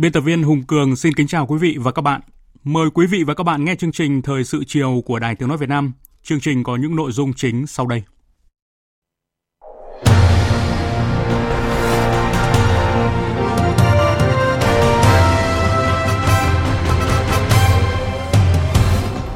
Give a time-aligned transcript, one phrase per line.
[0.00, 2.20] Biên tập viên Hùng Cường xin kính chào quý vị và các bạn.
[2.64, 5.48] Mời quý vị và các bạn nghe chương trình Thời sự chiều của Đài Tiếng
[5.48, 5.92] Nói Việt Nam.
[6.22, 8.02] Chương trình có những nội dung chính sau đây.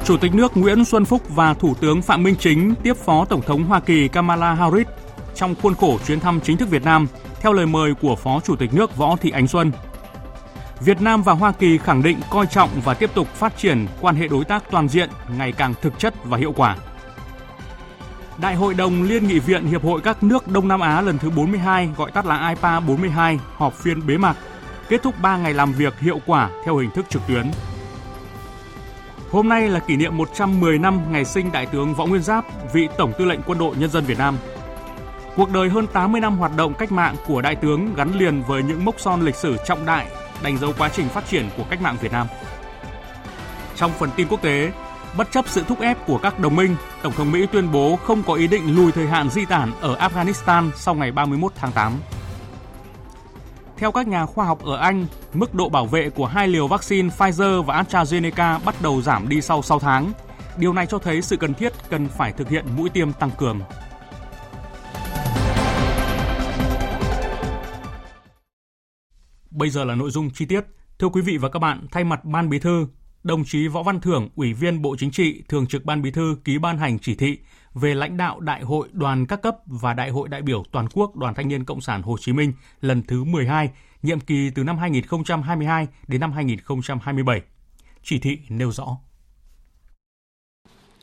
[0.05, 3.43] Chủ tịch nước Nguyễn Xuân Phúc và Thủ tướng Phạm Minh Chính tiếp Phó Tổng
[3.43, 4.87] thống Hoa Kỳ Kamala Harris
[5.35, 7.07] trong khuôn khổ chuyến thăm chính thức Việt Nam,
[7.41, 9.73] theo lời mời của Phó Chủ tịch nước Võ Thị Ánh Xuân
[10.85, 14.17] Việt Nam và Hoa Kỳ khẳng định coi trọng và tiếp tục phát triển quan
[14.17, 16.77] hệ đối tác toàn diện ngày càng thực chất và hiệu quả.
[18.39, 21.31] Đại hội đồng Liên nghị viện Hiệp hội các nước Đông Nam Á lần thứ
[21.31, 24.37] 42, gọi tắt là IPA 42, họp phiên bế mạc,
[24.89, 27.51] kết thúc 3 ngày làm việc hiệu quả theo hình thức trực tuyến.
[29.31, 32.89] Hôm nay là kỷ niệm 110 năm ngày sinh Đại tướng Võ Nguyên Giáp, vị
[32.99, 34.37] Tổng tư lệnh Quân đội Nhân dân Việt Nam.
[35.37, 38.63] Cuộc đời hơn 80 năm hoạt động cách mạng của Đại tướng gắn liền với
[38.63, 40.07] những mốc son lịch sử trọng đại
[40.43, 42.27] đánh dấu quá trình phát triển của cách mạng Việt Nam.
[43.77, 44.73] Trong phần tin quốc tế,
[45.17, 48.23] bất chấp sự thúc ép của các đồng minh, Tổng thống Mỹ tuyên bố không
[48.23, 51.93] có ý định lùi thời hạn di tản ở Afghanistan sau ngày 31 tháng 8.
[53.77, 57.09] Theo các nhà khoa học ở Anh, mức độ bảo vệ của hai liều vaccine
[57.09, 60.13] Pfizer và AstraZeneca bắt đầu giảm đi sau 6 tháng.
[60.57, 63.61] Điều này cho thấy sự cần thiết cần phải thực hiện mũi tiêm tăng cường.
[69.55, 70.65] Bây giờ là nội dung chi tiết.
[70.99, 72.87] Thưa quý vị và các bạn, thay mặt Ban Bí thư,
[73.23, 76.37] đồng chí Võ Văn Thưởng, Ủy viên Bộ Chính trị, Thường trực Ban Bí thư
[76.45, 77.39] ký ban hành chỉ thị
[77.75, 81.17] về lãnh đạo Đại hội đoàn các cấp và Đại hội đại biểu toàn quốc
[81.17, 83.71] Đoàn Thanh niên Cộng sản Hồ Chí Minh lần thứ 12,
[84.03, 87.43] nhiệm kỳ từ năm 2022 đến năm 2027.
[88.03, 88.97] Chỉ thị nêu rõ.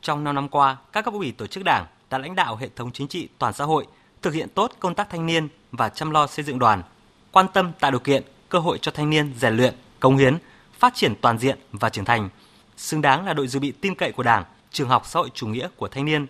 [0.02, 2.92] Trong 5 năm qua, các cấp ủy tổ chức đảng đã lãnh đạo hệ thống
[2.92, 3.88] chính trị toàn xã hội,
[4.22, 6.84] thực hiện tốt công tác thanh niên và chăm lo xây dựng đoàn,
[7.32, 10.38] quan tâm tạo điều kiện cơ hội cho thanh niên rèn luyện, công hiến,
[10.80, 12.30] phát triển toàn diện và trưởng thành,
[12.78, 15.48] xứng đáng là đội dự bị tin cậy của Đảng, trường học xã hội chủ
[15.48, 16.28] nghĩa của thanh niên,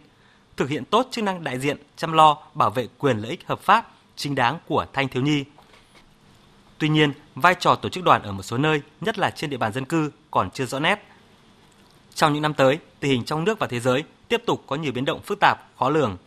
[0.58, 3.60] thực hiện tốt chức năng đại diện, chăm lo, bảo vệ quyền lợi ích hợp
[3.60, 5.44] pháp, chính đáng của thanh thiếu nhi.
[6.78, 9.58] Tuy nhiên, vai trò tổ chức đoàn ở một số nơi, nhất là trên địa
[9.58, 11.06] bàn dân cư, còn chưa rõ nét.
[12.14, 14.92] Trong những năm tới, tình hình trong nước và thế giới tiếp tục có nhiều
[14.92, 16.18] biến động phức tạp, khó lường.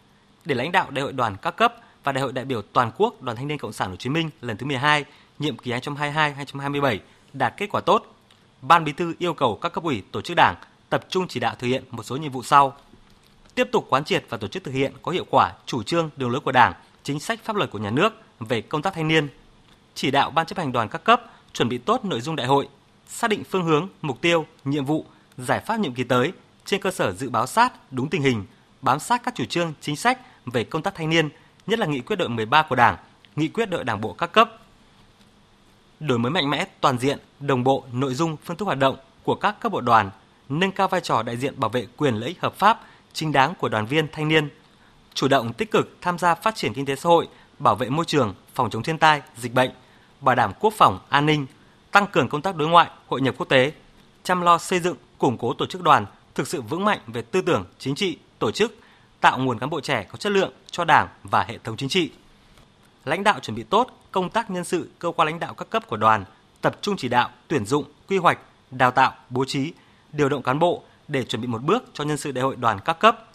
[0.44, 3.22] Để lãnh đạo đại hội đoàn các cấp và đại hội đại biểu toàn quốc
[3.22, 5.04] Đoàn Thanh niên Cộng sản Hồ Chí Minh lần thứ 12
[5.42, 6.98] nhiệm kỳ 2022-2027
[7.32, 8.16] đạt kết quả tốt,
[8.62, 10.54] Ban Bí thư yêu cầu các cấp ủy tổ chức đảng
[10.90, 12.76] tập trung chỉ đạo thực hiện một số nhiệm vụ sau.
[13.54, 16.30] Tiếp tục quán triệt và tổ chức thực hiện có hiệu quả chủ trương đường
[16.30, 19.28] lối của Đảng, chính sách pháp luật của nhà nước về công tác thanh niên.
[19.94, 22.68] Chỉ đạo ban chấp hành đoàn các cấp chuẩn bị tốt nội dung đại hội,
[23.08, 25.06] xác định phương hướng, mục tiêu, nhiệm vụ,
[25.38, 26.32] giải pháp nhiệm kỳ tới
[26.64, 28.44] trên cơ sở dự báo sát đúng tình hình,
[28.80, 31.28] bám sát các chủ trương, chính sách về công tác thanh niên,
[31.66, 32.96] nhất là nghị quyết đội 13 của Đảng,
[33.36, 34.61] nghị quyết đội Đảng bộ các cấp
[36.06, 39.34] đổi mới mạnh mẽ toàn diện, đồng bộ nội dung phương thức hoạt động của
[39.34, 40.10] các cấp bộ đoàn,
[40.48, 42.80] nâng cao vai trò đại diện bảo vệ quyền lợi ích hợp pháp,
[43.12, 44.48] chính đáng của đoàn viên thanh niên,
[45.14, 48.04] chủ động tích cực tham gia phát triển kinh tế xã hội, bảo vệ môi
[48.04, 49.70] trường, phòng chống thiên tai, dịch bệnh,
[50.20, 51.46] bảo đảm quốc phòng, an ninh,
[51.90, 53.72] tăng cường công tác đối ngoại, hội nhập quốc tế,
[54.22, 57.40] chăm lo xây dựng, củng cố tổ chức đoàn thực sự vững mạnh về tư
[57.42, 58.76] tưởng, chính trị, tổ chức,
[59.20, 62.10] tạo nguồn cán bộ trẻ có chất lượng cho Đảng và hệ thống chính trị.
[63.04, 65.86] Lãnh đạo chuẩn bị tốt công tác nhân sự cơ quan lãnh đạo các cấp
[65.86, 66.24] của đoàn
[66.60, 68.38] tập trung chỉ đạo, tuyển dụng, quy hoạch,
[68.70, 69.72] đào tạo, bố trí,
[70.12, 72.78] điều động cán bộ để chuẩn bị một bước cho nhân sự đại hội đoàn
[72.84, 73.28] các cấp.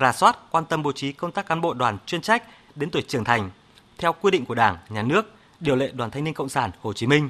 [0.00, 2.42] Rà soát, quan tâm bố trí công tác cán bộ đoàn chuyên trách
[2.74, 3.50] đến tuổi trưởng thành
[3.98, 6.92] theo quy định của Đảng, Nhà nước, điều lệ Đoàn Thanh niên Cộng sản Hồ
[6.92, 7.28] Chí Minh.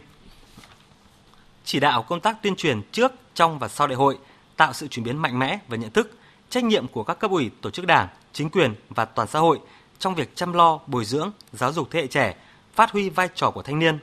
[1.64, 4.18] Chỉ đạo công tác tuyên truyền trước, trong và sau đại hội,
[4.56, 6.18] tạo sự chuyển biến mạnh mẽ về nhận thức,
[6.50, 9.60] trách nhiệm của các cấp ủy, tổ chức đảng, chính quyền và toàn xã hội
[9.98, 12.36] trong việc chăm lo, bồi dưỡng, giáo dục thế hệ trẻ
[12.74, 13.98] phát huy vai trò của thanh niên,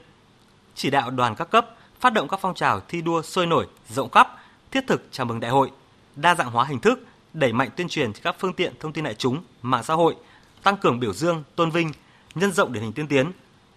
[0.74, 1.70] chỉ đạo đoàn các cấp
[2.00, 4.28] phát động các phong trào thi đua sôi nổi, rộng khắp,
[4.70, 5.70] thiết thực chào mừng đại hội,
[6.16, 9.04] đa dạng hóa hình thức, đẩy mạnh tuyên truyền trên các phương tiện thông tin
[9.04, 10.16] đại chúng, mạng xã hội,
[10.62, 11.92] tăng cường biểu dương, tôn vinh,
[12.34, 13.32] nhân rộng điển hình tiên tiến,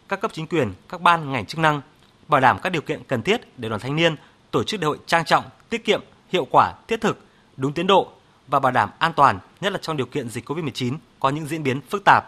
[0.07, 1.81] các cấp chính quyền, các ban ngành chức năng
[2.27, 4.15] bảo đảm các điều kiện cần thiết để đoàn thanh niên
[4.51, 7.19] tổ chức đại hội trang trọng, tiết kiệm, hiệu quả, thiết thực,
[7.57, 8.11] đúng tiến độ
[8.47, 11.63] và bảo đảm an toàn, nhất là trong điều kiện dịch COVID-19 có những diễn
[11.63, 12.27] biến phức tạp.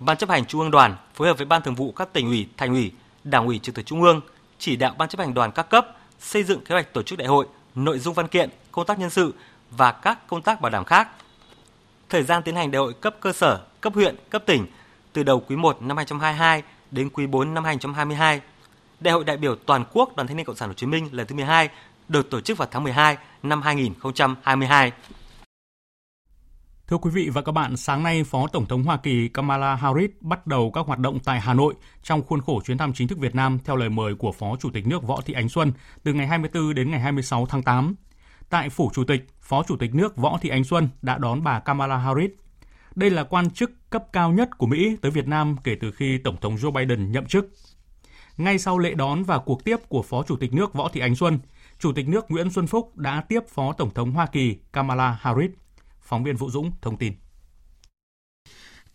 [0.00, 2.48] Ban chấp hành Trung ương Đoàn phối hợp với Ban Thường vụ các tỉnh ủy,
[2.56, 2.92] thành ủy,
[3.24, 4.20] Đảng ủy trực thuộc Trung ương
[4.58, 5.86] chỉ đạo Ban chấp hành đoàn các cấp
[6.18, 9.10] xây dựng kế hoạch tổ chức đại hội, nội dung văn kiện, công tác nhân
[9.10, 9.34] sự
[9.70, 11.08] và các công tác bảo đảm khác.
[12.08, 14.66] Thời gian tiến hành đại hội cấp cơ sở, cấp huyện, cấp tỉnh
[15.12, 18.40] từ đầu quý 1 năm 2022 đến quý 4 năm 2022.
[19.00, 21.26] Đại hội đại biểu toàn quốc Đoàn Thanh niên Cộng sản Hồ Chí Minh lần
[21.26, 21.68] thứ 12
[22.08, 24.92] được tổ chức vào tháng 12 năm 2022.
[26.88, 30.10] Thưa quý vị và các bạn, sáng nay Phó Tổng thống Hoa Kỳ Kamala Harris
[30.20, 33.18] bắt đầu các hoạt động tại Hà Nội trong khuôn khổ chuyến thăm chính thức
[33.18, 35.72] Việt Nam theo lời mời của Phó Chủ tịch nước Võ Thị Ánh Xuân
[36.02, 37.94] từ ngày 24 đến ngày 26 tháng 8.
[38.48, 41.60] Tại Phủ Chủ tịch, Phó Chủ tịch nước Võ Thị Ánh Xuân đã đón bà
[41.60, 42.30] Kamala Harris.
[42.94, 46.18] Đây là quan chức cấp cao nhất của Mỹ tới Việt Nam kể từ khi
[46.18, 47.50] Tổng thống Joe Biden nhậm chức.
[48.36, 51.14] Ngay sau lễ đón và cuộc tiếp của Phó Chủ tịch nước Võ Thị Ánh
[51.14, 51.38] Xuân,
[51.78, 55.50] Chủ tịch nước Nguyễn Xuân Phúc đã tiếp Phó Tổng thống Hoa Kỳ Kamala Harris.
[56.06, 57.12] Phóng viên Vũ Dũng thông tin.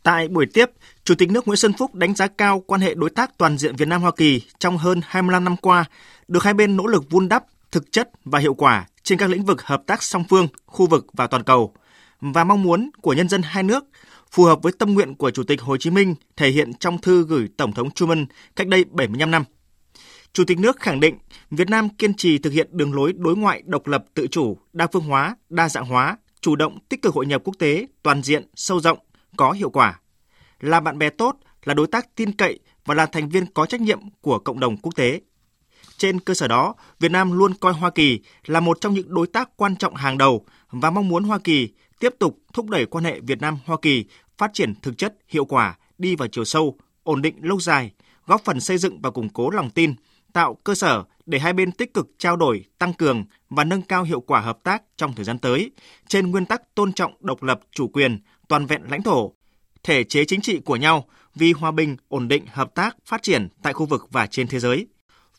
[0.03, 0.65] Tại buổi tiếp,
[1.03, 3.75] Chủ tịch nước Nguyễn Xuân Phúc đánh giá cao quan hệ đối tác toàn diện
[3.75, 5.85] Việt Nam Hoa Kỳ trong hơn 25 năm qua,
[6.27, 9.45] được hai bên nỗ lực vun đắp thực chất và hiệu quả trên các lĩnh
[9.45, 11.73] vực hợp tác song phương, khu vực và toàn cầu
[12.21, 13.83] và mong muốn của nhân dân hai nước
[14.31, 17.25] phù hợp với tâm nguyện của Chủ tịch Hồ Chí Minh thể hiện trong thư
[17.27, 18.25] gửi Tổng thống Truman
[18.55, 19.43] cách đây 75 năm.
[20.33, 21.17] Chủ tịch nước khẳng định
[21.51, 24.87] Việt Nam kiên trì thực hiện đường lối đối ngoại độc lập tự chủ, đa
[24.93, 28.47] phương hóa, đa dạng hóa, chủ động tích cực hội nhập quốc tế toàn diện,
[28.55, 28.99] sâu rộng,
[29.37, 29.99] có hiệu quả.
[30.59, 33.81] Là bạn bè tốt, là đối tác tin cậy và là thành viên có trách
[33.81, 35.21] nhiệm của cộng đồng quốc tế.
[35.97, 39.27] Trên cơ sở đó, Việt Nam luôn coi Hoa Kỳ là một trong những đối
[39.27, 43.03] tác quan trọng hàng đầu và mong muốn Hoa Kỳ tiếp tục thúc đẩy quan
[43.03, 44.05] hệ Việt Nam Hoa Kỳ
[44.37, 47.91] phát triển thực chất, hiệu quả, đi vào chiều sâu, ổn định lâu dài,
[48.25, 49.93] góp phần xây dựng và củng cố lòng tin,
[50.33, 54.03] tạo cơ sở để hai bên tích cực trao đổi, tăng cường và nâng cao
[54.03, 55.71] hiệu quả hợp tác trong thời gian tới
[56.07, 59.33] trên nguyên tắc tôn trọng độc lập, chủ quyền, toàn vẹn lãnh thổ,
[59.83, 61.05] thể chế chính trị của nhau
[61.35, 64.59] vì hòa bình, ổn định, hợp tác, phát triển tại khu vực và trên thế
[64.59, 64.87] giới.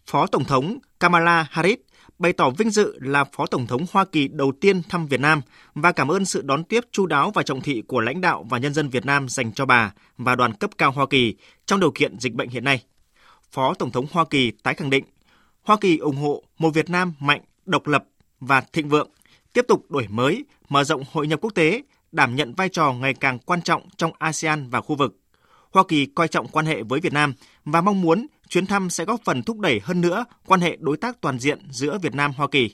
[0.07, 1.79] Phó Tổng thống Kamala Harris
[2.19, 5.41] bày tỏ vinh dự là Phó Tổng thống Hoa Kỳ đầu tiên thăm Việt Nam
[5.75, 8.59] và cảm ơn sự đón tiếp chu đáo và trọng thị của lãnh đạo và
[8.59, 11.35] nhân dân Việt Nam dành cho bà và đoàn cấp cao Hoa Kỳ
[11.67, 12.83] trong điều kiện dịch bệnh hiện nay.
[13.53, 15.05] Phó Tổng thống Hoa Kỳ tái khẳng định
[15.63, 18.05] Hoa Kỳ ủng hộ một Việt Nam mạnh, độc lập
[18.41, 19.11] và thịnh vượng,
[19.53, 21.83] tiếp tục đổi mới, mở rộng hội nhập quốc tế,
[22.13, 25.17] đảm nhận vai trò ngày càng quan trọng trong ASEAN và khu vực.
[25.71, 27.35] Hoa Kỳ coi trọng quan hệ với Việt Nam
[27.65, 30.97] và mong muốn chuyến thăm sẽ góp phần thúc đẩy hơn nữa quan hệ đối
[30.97, 32.71] tác toàn diện giữa Việt Nam Hoa Kỳ.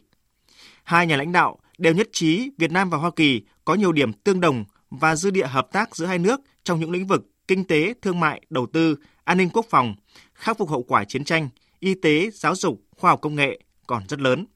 [0.85, 4.13] Hai nhà lãnh đạo đều nhất trí Việt Nam và Hoa Kỳ có nhiều điểm
[4.13, 7.65] tương đồng và dư địa hợp tác giữa hai nước trong những lĩnh vực kinh
[7.65, 9.95] tế, thương mại, đầu tư, an ninh quốc phòng,
[10.39, 11.49] khắc phục hậu quả chiến tranh,
[11.81, 14.47] y tế, giáo dục, khoa học công nghệ còn rất lớn.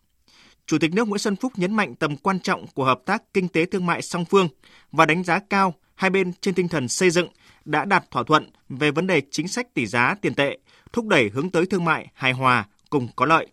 [0.66, 3.48] Chủ tịch nước Nguyễn Xuân Phúc nhấn mạnh tầm quan trọng của hợp tác kinh
[3.48, 4.48] tế thương mại song phương
[4.92, 7.28] và đánh giá cao hai bên trên tinh thần xây dựng
[7.64, 10.58] đã đạt thỏa thuận về vấn đề chính sách tỷ giá tiền tệ,
[10.92, 13.46] thúc đẩy hướng tới thương mại hài hòa cùng có lợi.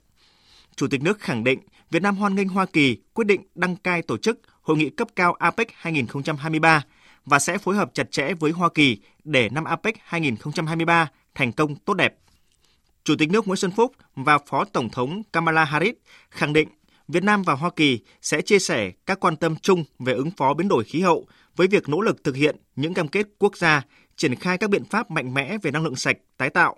[0.76, 1.60] Chủ tịch nước khẳng định
[1.92, 5.08] Việt Nam hoan nghênh Hoa Kỳ quyết định đăng cai tổ chức hội nghị cấp
[5.16, 6.84] cao APEC 2023
[7.26, 11.10] và sẽ phối hợp chặt chẽ với Hoa Kỳ để năm APEC 2023
[11.40, 12.16] thành công tốt đẹp.
[13.04, 15.96] Chủ tịch nước Nguyễn Xuân Phúc và Phó Tổng thống Kamala Harris
[16.30, 16.70] khẳng định
[17.08, 20.54] Việt Nam và Hoa Kỳ sẽ chia sẻ các quan tâm chung về ứng phó
[20.54, 23.82] biến đổi khí hậu với việc nỗ lực thực hiện những cam kết quốc gia,
[24.16, 26.76] triển khai các biện pháp mạnh mẽ về năng lượng sạch, tái tạo.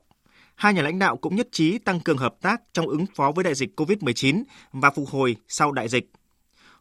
[0.56, 3.44] Hai nhà lãnh đạo cũng nhất trí tăng cường hợp tác trong ứng phó với
[3.44, 6.12] đại dịch COVID-19 và phục hồi sau đại dịch.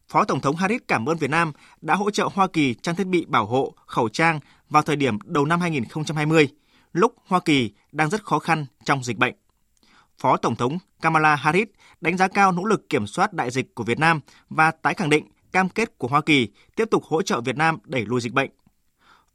[0.08, 3.06] Phó Tổng thống Harris cảm ơn Việt Nam đã hỗ trợ Hoa Kỳ trang thiết
[3.06, 6.48] bị bảo hộ, khẩu trang vào thời điểm đầu năm 2020,
[6.92, 9.34] lúc Hoa Kỳ đang rất khó khăn trong dịch bệnh.
[10.18, 11.68] Phó Tổng thống Kamala Harris
[12.00, 15.10] đánh giá cao nỗ lực kiểm soát đại dịch của Việt Nam và tái khẳng
[15.10, 18.32] định cam kết của Hoa Kỳ tiếp tục hỗ trợ Việt Nam đẩy lùi dịch
[18.32, 18.50] bệnh.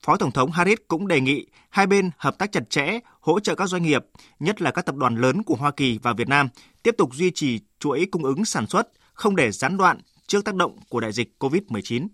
[0.02, 3.56] Phó Tổng thống Harris cũng đề nghị hai bên hợp tác chặt chẽ, hỗ trợ
[3.56, 4.06] các doanh nghiệp,
[4.40, 6.50] nhất là các tập đoàn lớn của Hoa Kỳ và Việt Nam,
[6.84, 10.56] tiếp tục duy trì chuỗi cung ứng sản xuất, không để gián đoạn trước tác
[10.56, 12.08] động của đại dịch COVID-19.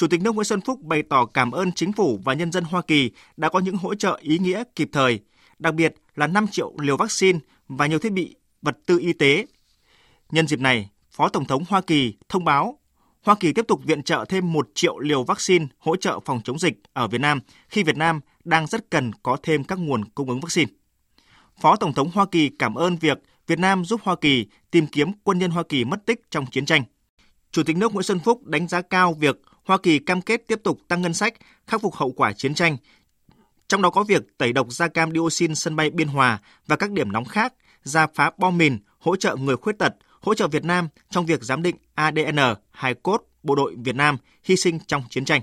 [0.00, 2.64] Chủ tịch nước Nguyễn Xuân Phúc bày tỏ cảm ơn chính phủ và nhân dân
[2.64, 5.20] Hoa Kỳ đã có những hỗ trợ ý nghĩa kịp thời,
[5.58, 7.38] đặc biệt là 5 triệu liều vaccine
[7.68, 9.46] và nhiều thiết bị vật tư y tế.
[10.30, 12.78] Nhân dịp này, Phó Tổng thống Hoa Kỳ thông báo
[13.22, 16.58] Hoa Kỳ tiếp tục viện trợ thêm 1 triệu liều vaccine hỗ trợ phòng chống
[16.58, 20.28] dịch ở Việt Nam khi Việt Nam đang rất cần có thêm các nguồn cung
[20.28, 20.72] ứng vaccine.
[21.60, 25.12] Phó Tổng thống Hoa Kỳ cảm ơn việc Việt Nam giúp Hoa Kỳ tìm kiếm
[25.24, 26.82] quân nhân Hoa Kỳ mất tích trong chiến tranh.
[27.50, 30.60] Chủ tịch nước Nguyễn Xuân Phúc đánh giá cao việc Hoa Kỳ cam kết tiếp
[30.64, 31.34] tục tăng ngân sách,
[31.66, 32.76] khắc phục hậu quả chiến tranh,
[33.70, 36.90] trong đó có việc tẩy độc da cam dioxin sân bay Biên Hòa và các
[36.90, 40.64] điểm nóng khác, ra phá bom mìn, hỗ trợ người khuyết tật, hỗ trợ Việt
[40.64, 42.38] Nam trong việc giám định ADN
[42.70, 45.40] hài cốt bộ đội Việt Nam hy sinh trong chiến tranh.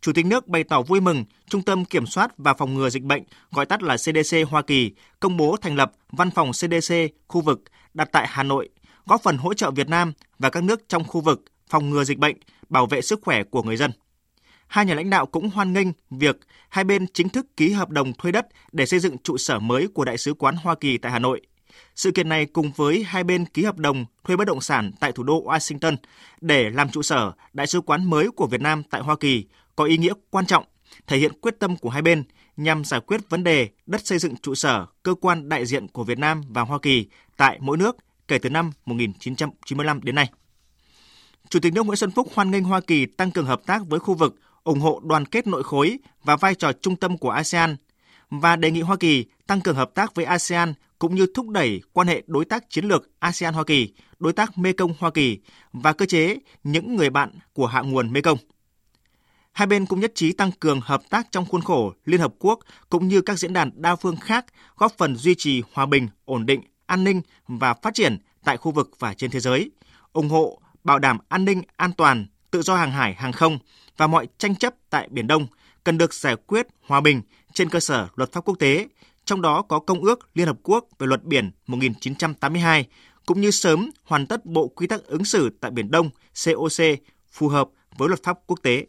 [0.00, 3.02] Chủ tịch nước bày tỏ vui mừng Trung tâm Kiểm soát và Phòng ngừa Dịch
[3.02, 6.94] bệnh, gọi tắt là CDC Hoa Kỳ, công bố thành lập Văn phòng CDC
[7.28, 7.62] khu vực
[7.94, 8.68] đặt tại Hà Nội,
[9.06, 12.18] góp phần hỗ trợ Việt Nam và các nước trong khu vực phòng ngừa dịch
[12.18, 12.36] bệnh,
[12.68, 13.90] bảo vệ sức khỏe của người dân.
[14.66, 18.12] Hai nhà lãnh đạo cũng hoan nghênh việc hai bên chính thức ký hợp đồng
[18.12, 21.12] thuê đất để xây dựng trụ sở mới của Đại sứ quán Hoa Kỳ tại
[21.12, 21.40] Hà Nội.
[21.94, 25.12] Sự kiện này cùng với hai bên ký hợp đồng thuê bất động sản tại
[25.12, 25.96] thủ đô Washington
[26.40, 29.44] để làm trụ sở Đại sứ quán mới của Việt Nam tại Hoa Kỳ
[29.76, 30.64] có ý nghĩa quan trọng,
[31.06, 32.24] thể hiện quyết tâm của hai bên
[32.56, 36.04] nhằm giải quyết vấn đề đất xây dựng trụ sở cơ quan đại diện của
[36.04, 37.06] Việt Nam và Hoa Kỳ
[37.36, 37.96] tại mỗi nước
[38.28, 40.30] kể từ năm 1995 đến nay.
[41.50, 44.00] Chủ tịch nước Nguyễn Xuân Phúc hoan nghênh Hoa Kỳ tăng cường hợp tác với
[44.00, 47.76] khu vực, ủng hộ đoàn kết nội khối và vai trò trung tâm của ASEAN
[48.30, 51.80] và đề nghị Hoa Kỳ tăng cường hợp tác với ASEAN cũng như thúc đẩy
[51.92, 55.38] quan hệ đối tác chiến lược ASEAN-Hoa Kỳ, đối tác Mekong Hoa Kỳ
[55.72, 58.38] và cơ chế những người bạn của hạ nguồn Mekong.
[59.52, 62.58] Hai bên cũng nhất trí tăng cường hợp tác trong khuôn khổ Liên Hợp Quốc
[62.90, 66.46] cũng như các diễn đàn đa phương khác, góp phần duy trì hòa bình, ổn
[66.46, 69.70] định, an ninh và phát triển tại khu vực và trên thế giới,
[70.12, 73.58] ủng hộ bảo đảm an ninh, an toàn, tự do hàng hải, hàng không
[73.96, 75.46] và mọi tranh chấp tại Biển Đông
[75.84, 78.88] cần được giải quyết hòa bình trên cơ sở luật pháp quốc tế,
[79.24, 82.86] trong đó có Công ước Liên Hợp Quốc về luật biển 1982,
[83.26, 86.10] cũng như sớm hoàn tất bộ quy tắc ứng xử tại Biển Đông
[86.44, 86.84] COC
[87.30, 88.86] phù hợp với luật pháp quốc tế.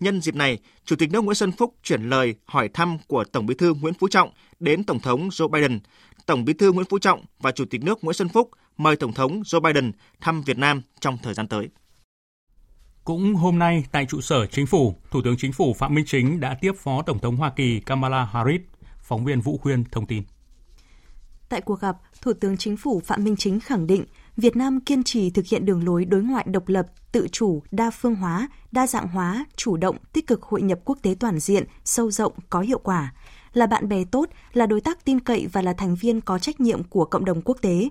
[0.00, 3.46] Nhân dịp này, Chủ tịch nước Nguyễn Xuân Phúc chuyển lời hỏi thăm của Tổng
[3.46, 5.80] Bí thư Nguyễn Phú Trọng đến Tổng thống Joe Biden.
[6.26, 9.12] Tổng Bí thư Nguyễn Phú Trọng và Chủ tịch nước Nguyễn Xuân Phúc mời Tổng
[9.12, 11.68] thống Joe Biden thăm Việt Nam trong thời gian tới.
[13.04, 16.40] Cũng hôm nay tại trụ sở chính phủ, Thủ tướng Chính phủ Phạm Minh Chính
[16.40, 18.60] đã tiếp Phó Tổng thống Hoa Kỳ Kamala Harris.
[19.02, 20.22] Phóng viên Vũ Khuyên thông tin.
[21.48, 24.04] Tại cuộc gặp, Thủ tướng Chính phủ Phạm Minh Chính khẳng định
[24.36, 27.90] Việt Nam kiên trì thực hiện đường lối đối ngoại độc lập, tự chủ, đa
[27.90, 31.64] phương hóa, đa dạng hóa, chủ động, tích cực hội nhập quốc tế toàn diện,
[31.84, 33.14] sâu rộng, có hiệu quả,
[33.52, 36.60] là bạn bè tốt, là đối tác tin cậy và là thành viên có trách
[36.60, 37.88] nhiệm của cộng đồng quốc tế.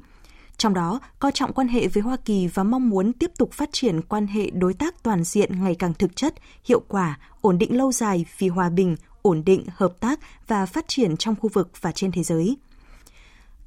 [0.60, 3.70] Trong đó, coi trọng quan hệ với Hoa Kỳ và mong muốn tiếp tục phát
[3.72, 7.78] triển quan hệ đối tác toàn diện ngày càng thực chất, hiệu quả, ổn định
[7.78, 11.70] lâu dài vì hòa bình, ổn định, hợp tác và phát triển trong khu vực
[11.82, 12.58] và trên thế giới.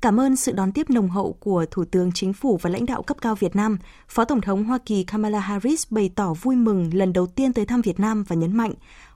[0.01, 3.03] Cảm ơn sự đón tiếp nồng hậu của Thủ tướng Chính phủ và lãnh đạo
[3.03, 6.95] cấp cao Việt Nam, Phó Tổng thống Hoa Kỳ Kamala Harris bày tỏ vui mừng
[6.95, 8.73] lần đầu tiên tới thăm Việt Nam và nhấn mạnh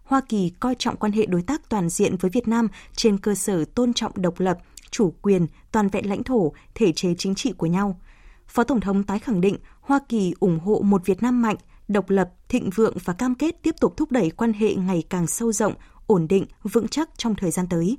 [0.06, 3.34] Hoa Kỳ coi trọng quan hệ đối tác toàn diện với Việt Nam trên cơ
[3.34, 4.58] sở tôn trọng độc lập,
[4.90, 8.00] chủ quyền, toàn vẹn lãnh thổ, thể chế chính trị của nhau.
[8.48, 11.56] Phó Tổng thống tái khẳng định Hoa Kỳ ủng hộ một Việt Nam mạnh,
[11.88, 15.26] độc lập, thịnh vượng và cam kết tiếp tục thúc đẩy quan hệ ngày càng
[15.26, 15.74] sâu rộng,
[16.06, 17.96] ổn định, vững chắc trong thời gian tới.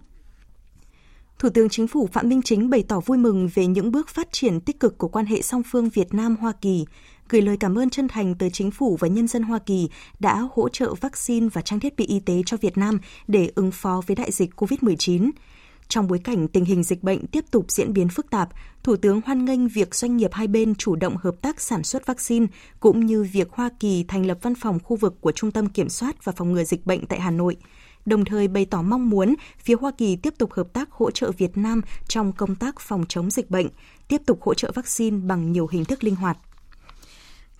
[1.39, 4.27] Thủ tướng Chính phủ Phạm Minh Chính bày tỏ vui mừng về những bước phát
[4.31, 6.85] triển tích cực của quan hệ song phương Việt Nam-Hoa Kỳ,
[7.29, 9.89] gửi lời cảm ơn chân thành tới Chính phủ và nhân dân Hoa Kỳ
[10.19, 13.71] đã hỗ trợ vaccine và trang thiết bị y tế cho Việt Nam để ứng
[13.71, 15.29] phó với đại dịch COVID-19.
[15.87, 18.49] Trong bối cảnh tình hình dịch bệnh tiếp tục diễn biến phức tạp,
[18.83, 22.05] Thủ tướng hoan nghênh việc doanh nghiệp hai bên chủ động hợp tác sản xuất
[22.05, 22.45] vaccine,
[22.79, 25.89] cũng như việc Hoa Kỳ thành lập văn phòng khu vực của Trung tâm Kiểm
[25.89, 27.55] soát và Phòng ngừa Dịch bệnh tại Hà Nội–
[28.07, 31.31] đồng thời bày tỏ mong muốn phía Hoa Kỳ tiếp tục hợp tác hỗ trợ
[31.31, 33.67] Việt Nam trong công tác phòng chống dịch bệnh,
[34.07, 36.37] tiếp tục hỗ trợ vaccine bằng nhiều hình thức linh hoạt.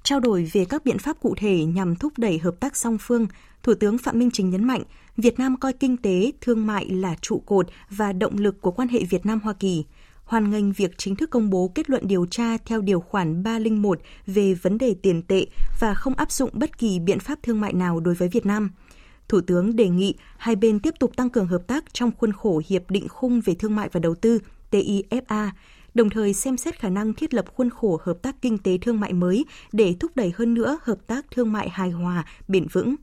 [0.04, 3.28] Trao đổi về các biện pháp cụ thể nhằm thúc đẩy hợp tác song phương,
[3.64, 4.84] Thủ tướng Phạm Minh Chính nhấn mạnh,
[5.18, 8.88] Việt Nam coi kinh tế, thương mại là trụ cột và động lực của quan
[8.88, 9.86] hệ Việt Nam-Hoa Kỳ
[10.24, 14.00] hoan nghênh việc chính thức công bố kết luận điều tra theo điều khoản 301
[14.28, 15.46] về vấn đề tiền tệ
[15.80, 18.70] và không áp dụng bất kỳ biện pháp thương mại nào đối với Việt Nam–
[19.28, 22.62] Thủ tướng đề nghị hai bên tiếp tục tăng cường hợp tác trong khuôn khổ
[22.68, 24.40] Hiệp định Khung về Thương mại và Đầu tư
[24.72, 25.50] TIFA,
[25.94, 29.00] đồng thời xem xét khả năng thiết lập khuôn khổ hợp tác kinh tế thương
[29.00, 32.96] mại mới để thúc đẩy hơn nữa hợp tác thương mại hài hòa, bền vững.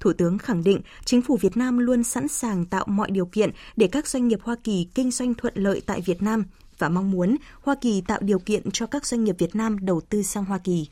[0.00, 3.50] Thủ tướng khẳng định chính phủ Việt Nam luôn sẵn sàng tạo mọi điều kiện
[3.76, 6.44] để các doanh nghiệp Hoa Kỳ kinh doanh thuận lợi tại Việt Nam
[6.78, 10.00] và mong muốn Hoa Kỳ tạo điều kiện cho các doanh nghiệp Việt Nam đầu
[10.00, 10.86] tư sang Hoa Kỳ.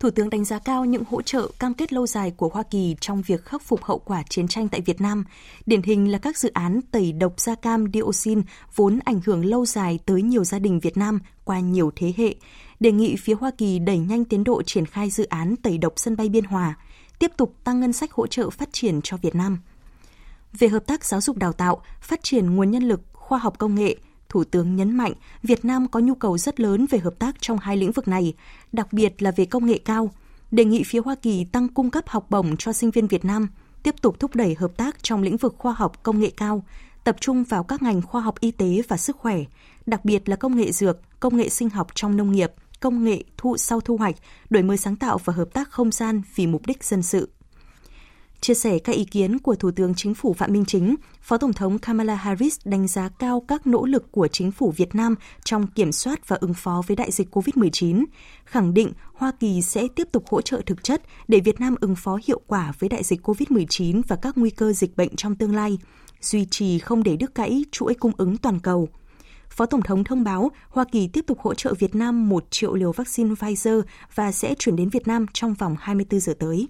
[0.00, 2.96] Thủ tướng đánh giá cao những hỗ trợ cam kết lâu dài của Hoa Kỳ
[3.00, 5.24] trong việc khắc phục hậu quả chiến tranh tại Việt Nam.
[5.66, 8.42] Điển hình là các dự án tẩy độc da cam dioxin
[8.74, 12.34] vốn ảnh hưởng lâu dài tới nhiều gia đình Việt Nam qua nhiều thế hệ.
[12.80, 15.92] Đề nghị phía Hoa Kỳ đẩy nhanh tiến độ triển khai dự án tẩy độc
[15.96, 16.74] sân bay Biên Hòa,
[17.18, 19.58] tiếp tục tăng ngân sách hỗ trợ phát triển cho Việt Nam.
[20.52, 23.74] Về hợp tác giáo dục đào tạo, phát triển nguồn nhân lực, khoa học công
[23.74, 23.96] nghệ,
[24.28, 27.58] Thủ tướng nhấn mạnh Việt Nam có nhu cầu rất lớn về hợp tác trong
[27.58, 28.34] hai lĩnh vực này,
[28.72, 30.10] đặc biệt là về công nghệ cao,
[30.50, 33.48] đề nghị phía Hoa Kỳ tăng cung cấp học bổng cho sinh viên Việt Nam,
[33.82, 36.64] tiếp tục thúc đẩy hợp tác trong lĩnh vực khoa học công nghệ cao,
[37.04, 39.38] tập trung vào các ngành khoa học y tế và sức khỏe,
[39.86, 43.24] đặc biệt là công nghệ dược, công nghệ sinh học trong nông nghiệp, công nghệ
[43.36, 44.16] thu sau thu hoạch,
[44.50, 47.28] đổi mới sáng tạo và hợp tác không gian vì mục đích dân sự.
[48.40, 51.52] Chia sẻ các ý kiến của Thủ tướng Chính phủ Phạm Minh Chính, Phó Tổng
[51.52, 55.14] thống Kamala Harris đánh giá cao các nỗ lực của chính phủ Việt Nam
[55.44, 58.04] trong kiểm soát và ứng phó với đại dịch COVID-19,
[58.44, 61.96] khẳng định Hoa Kỳ sẽ tiếp tục hỗ trợ thực chất để Việt Nam ứng
[61.96, 65.54] phó hiệu quả với đại dịch COVID-19 và các nguy cơ dịch bệnh trong tương
[65.54, 65.78] lai,
[66.20, 68.88] duy trì không để đứt gãy chuỗi cung ứng toàn cầu.
[69.50, 72.74] Phó Tổng thống thông báo Hoa Kỳ tiếp tục hỗ trợ Việt Nam 1 triệu
[72.74, 73.82] liều vaccine Pfizer
[74.14, 76.68] và sẽ chuyển đến Việt Nam trong vòng 24 giờ tới.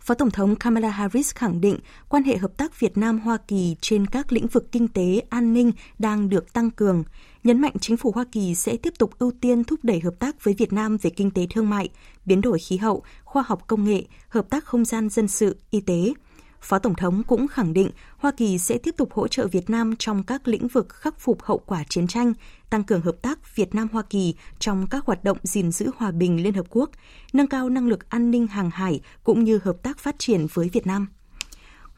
[0.00, 4.06] Phó Tổng thống Kamala Harris khẳng định quan hệ hợp tác Việt Nam-Hoa Kỳ trên
[4.06, 7.04] các lĩnh vực kinh tế, an ninh đang được tăng cường,
[7.44, 10.44] nhấn mạnh chính phủ Hoa Kỳ sẽ tiếp tục ưu tiên thúc đẩy hợp tác
[10.44, 11.88] với Việt Nam về kinh tế thương mại,
[12.24, 15.80] biến đổi khí hậu, khoa học công nghệ, hợp tác không gian dân sự, y
[15.80, 16.12] tế–
[16.60, 19.94] Phó Tổng thống cũng khẳng định Hoa Kỳ sẽ tiếp tục hỗ trợ Việt Nam
[19.98, 22.32] trong các lĩnh vực khắc phục hậu quả chiến tranh,
[22.70, 26.42] tăng cường hợp tác Việt Nam-Hoa Kỳ trong các hoạt động gìn giữ hòa bình
[26.42, 26.90] Liên Hợp Quốc,
[27.32, 30.68] nâng cao năng lực an ninh hàng hải cũng như hợp tác phát triển với
[30.68, 31.06] Việt Nam.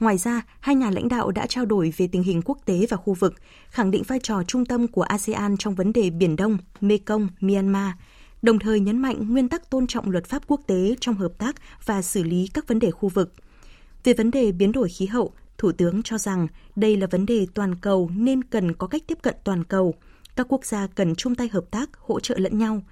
[0.01, 2.97] Ngoài ra, hai nhà lãnh đạo đã trao đổi về tình hình quốc tế và
[2.97, 3.35] khu vực,
[3.71, 7.93] khẳng định vai trò trung tâm của ASEAN trong vấn đề Biển Đông, Mekong, Myanmar,
[8.43, 11.57] đồng thời nhấn mạnh nguyên tắc tôn trọng luật pháp quốc tế trong hợp tác
[11.87, 13.33] và xử lý các vấn đề khu vực–
[14.05, 17.47] về vấn đề biến đổi khí hậu, Thủ tướng cho rằng đây là vấn đề
[17.55, 19.95] toàn cầu nên cần có cách tiếp cận toàn cầu.
[20.37, 22.83] Các quốc gia cần chung tay hợp tác, hỗ trợ lẫn nhau.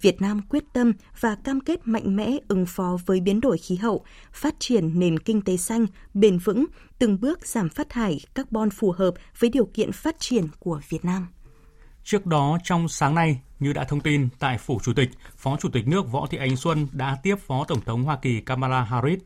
[0.00, 3.76] Việt Nam quyết tâm và cam kết mạnh mẽ ứng phó với biến đổi khí
[3.76, 6.64] hậu, phát triển nền kinh tế xanh, bền vững,
[6.98, 11.04] từng bước giảm phát thải carbon phù hợp với điều kiện phát triển của Việt
[11.04, 11.26] Nam.
[12.04, 15.68] Trước đó, trong sáng nay, như đã thông tin, tại Phủ Chủ tịch, Phó Chủ
[15.72, 19.18] tịch nước Võ Thị Ánh Xuân đã tiếp Phó Tổng thống Hoa Kỳ Kamala Harris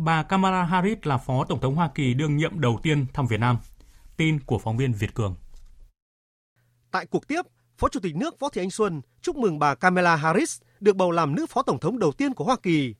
[0.00, 3.40] bà Kamala Harris là Phó Tổng thống Hoa Kỳ đương nhiệm đầu tiên thăm Việt
[3.40, 3.58] Nam.
[4.16, 5.34] Tin của phóng viên Việt Cường.
[6.90, 7.42] Tại cuộc tiếp,
[7.78, 11.10] Phó Chủ tịch nước Võ Thị Ánh Xuân chúc mừng bà Kamala Harris được bầu
[11.10, 12.94] làm nữ Phó Tổng thống đầu tiên của Hoa Kỳ,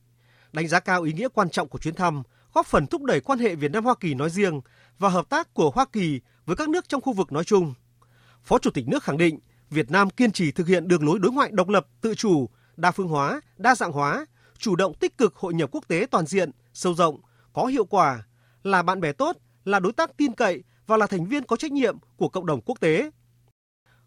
[0.51, 3.39] đánh giá cao ý nghĩa quan trọng của chuyến thăm, góp phần thúc đẩy quan
[3.39, 4.61] hệ Việt Nam Hoa Kỳ nói riêng
[4.99, 7.73] và hợp tác của Hoa Kỳ với các nước trong khu vực nói chung.
[8.43, 11.31] Phó Chủ tịch nước khẳng định Việt Nam kiên trì thực hiện đường lối đối
[11.31, 14.25] ngoại độc lập, tự chủ, đa phương hóa, đa dạng hóa,
[14.57, 17.21] chủ động tích cực hội nhập quốc tế toàn diện, sâu rộng,
[17.53, 18.23] có hiệu quả,
[18.63, 21.71] là bạn bè tốt, là đối tác tin cậy và là thành viên có trách
[21.71, 23.11] nhiệm của cộng đồng quốc tế.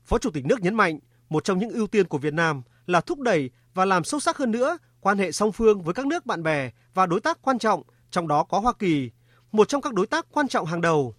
[0.05, 0.99] Phó Chủ tịch nước nhấn mạnh,
[1.29, 4.37] một trong những ưu tiên của Việt Nam là thúc đẩy và làm sâu sắc
[4.37, 7.59] hơn nữa quan hệ song phương với các nước bạn bè và đối tác quan
[7.59, 9.11] trọng, trong đó có Hoa Kỳ,
[9.53, 11.15] một trong các đối tác quan trọng hàng đầu.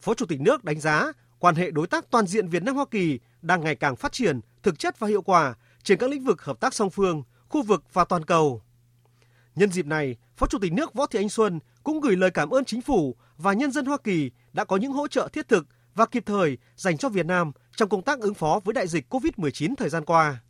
[0.00, 2.84] Phó Chủ tịch nước đánh giá quan hệ đối tác toàn diện Việt Nam Hoa
[2.90, 6.42] Kỳ đang ngày càng phát triển thực chất và hiệu quả trên các lĩnh vực
[6.42, 8.62] hợp tác song phương, khu vực và toàn cầu.
[9.54, 12.50] Nhân dịp này, Phó Chủ tịch nước Võ Thị Ánh Xuân cũng gửi lời cảm
[12.50, 15.66] ơn chính phủ và nhân dân Hoa Kỳ đã có những hỗ trợ thiết thực
[15.94, 19.14] và kịp thời dành cho Việt Nam trong công tác ứng phó với đại dịch
[19.14, 20.40] COVID-19 thời gian qua.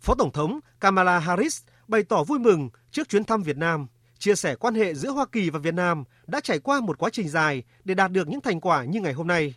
[0.00, 3.86] Phó Tổng thống Kamala Harris bày tỏ vui mừng trước chuyến thăm Việt Nam,
[4.18, 7.10] chia sẻ quan hệ giữa Hoa Kỳ và Việt Nam đã trải qua một quá
[7.12, 9.54] trình dài để đạt được những thành quả như ngày hôm nay.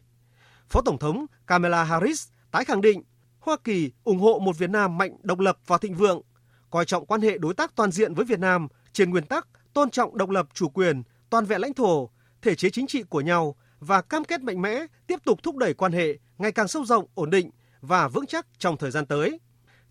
[0.69, 3.03] Phó Tổng thống Kamala Harris tái khẳng định
[3.39, 6.21] Hoa Kỳ ủng hộ một Việt Nam mạnh, độc lập và thịnh vượng,
[6.69, 9.89] coi trọng quan hệ đối tác toàn diện với Việt Nam trên nguyên tắc tôn
[9.89, 12.09] trọng độc lập chủ quyền, toàn vẹn lãnh thổ,
[12.41, 15.73] thể chế chính trị của nhau và cam kết mạnh mẽ tiếp tục thúc đẩy
[15.73, 17.49] quan hệ ngày càng sâu rộng, ổn định
[17.81, 19.39] và vững chắc trong thời gian tới.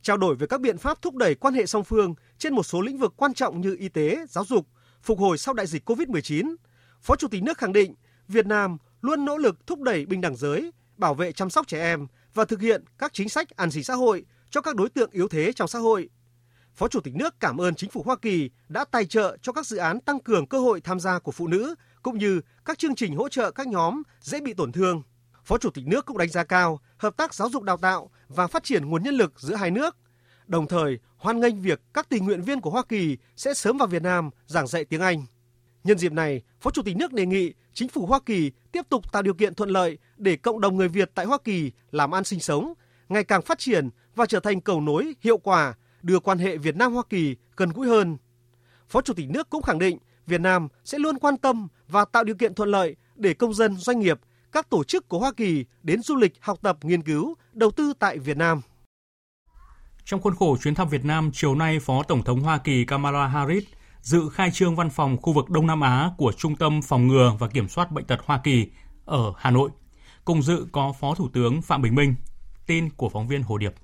[0.03, 2.81] Trao đổi về các biện pháp thúc đẩy quan hệ song phương trên một số
[2.81, 4.67] lĩnh vực quan trọng như y tế, giáo dục,
[5.03, 6.55] phục hồi sau đại dịch COVID-19,
[7.03, 7.95] Phó Chủ tịch nước khẳng định
[8.29, 11.81] Việt Nam luôn nỗ lực thúc đẩy bình đẳng giới, bảo vệ chăm sóc trẻ
[11.81, 15.11] em và thực hiện các chính sách an sinh xã hội cho các đối tượng
[15.11, 16.09] yếu thế trong xã hội
[16.75, 19.67] Phó Chủ tịch nước cảm ơn chính phủ Hoa Kỳ đã tài trợ cho các
[19.67, 22.95] dự án tăng cường cơ hội tham gia của phụ nữ cũng như các chương
[22.95, 25.03] trình hỗ trợ các nhóm dễ bị tổn thương.
[25.45, 28.47] Phó Chủ tịch nước cũng đánh giá cao hợp tác giáo dục đào tạo và
[28.47, 29.97] phát triển nguồn nhân lực giữa hai nước,
[30.47, 33.89] đồng thời hoan nghênh việc các tình nguyện viên của Hoa Kỳ sẽ sớm vào
[33.89, 35.25] Việt Nam giảng dạy tiếng Anh.
[35.85, 39.13] Nhân dịp này, Phó Chủ tịch nước đề nghị chính phủ Hoa Kỳ tiếp tục
[39.13, 42.25] tạo điều kiện thuận lợi để cộng đồng người Việt tại Hoa Kỳ làm ăn
[42.25, 42.75] sinh sống,
[43.09, 46.77] ngày càng phát triển và trở thành cầu nối hiệu quả đưa quan hệ Việt
[46.77, 48.17] Nam Hoa Kỳ gần gũi hơn.
[48.89, 52.25] Phó Chủ tịch nước cũng khẳng định Việt Nam sẽ luôn quan tâm và tạo
[52.25, 54.21] điều kiện thuận lợi để công dân, doanh nghiệp,
[54.53, 57.93] các tổ chức của Hoa Kỳ đến du lịch, học tập, nghiên cứu, đầu tư
[57.99, 58.61] tại Việt Nam.
[60.05, 63.27] Trong khuôn khổ chuyến thăm Việt Nam, chiều nay Phó Tổng thống Hoa Kỳ Kamala
[63.27, 63.65] Harris
[64.01, 67.33] dự khai trương văn phòng khu vực Đông Nam Á của Trung tâm Phòng ngừa
[67.39, 68.71] và Kiểm soát Bệnh tật Hoa Kỳ
[69.05, 69.71] ở Hà Nội.
[70.25, 72.15] Cùng dự có Phó Thủ tướng Phạm Bình Minh.
[72.67, 73.75] Tin của phóng viên Hồ Điệp.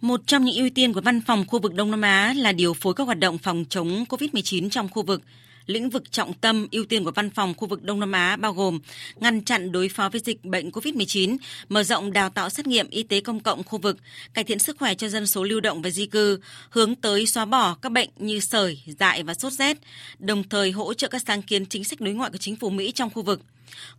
[0.00, 2.74] Một trong những ưu tiên của văn phòng khu vực Đông Nam Á là điều
[2.74, 5.22] phối các hoạt động phòng chống COVID-19 trong khu vực.
[5.66, 8.52] Lĩnh vực trọng tâm ưu tiên của văn phòng khu vực Đông Nam Á bao
[8.52, 8.78] gồm
[9.16, 11.36] ngăn chặn đối phó với dịch bệnh COVID-19,
[11.68, 13.96] mở rộng đào tạo xét nghiệm y tế công cộng khu vực,
[14.34, 17.44] cải thiện sức khỏe cho dân số lưu động và di cư, hướng tới xóa
[17.44, 19.76] bỏ các bệnh như sởi, dại và sốt rét,
[20.18, 22.92] đồng thời hỗ trợ các sáng kiến chính sách đối ngoại của chính phủ Mỹ
[22.92, 23.40] trong khu vực.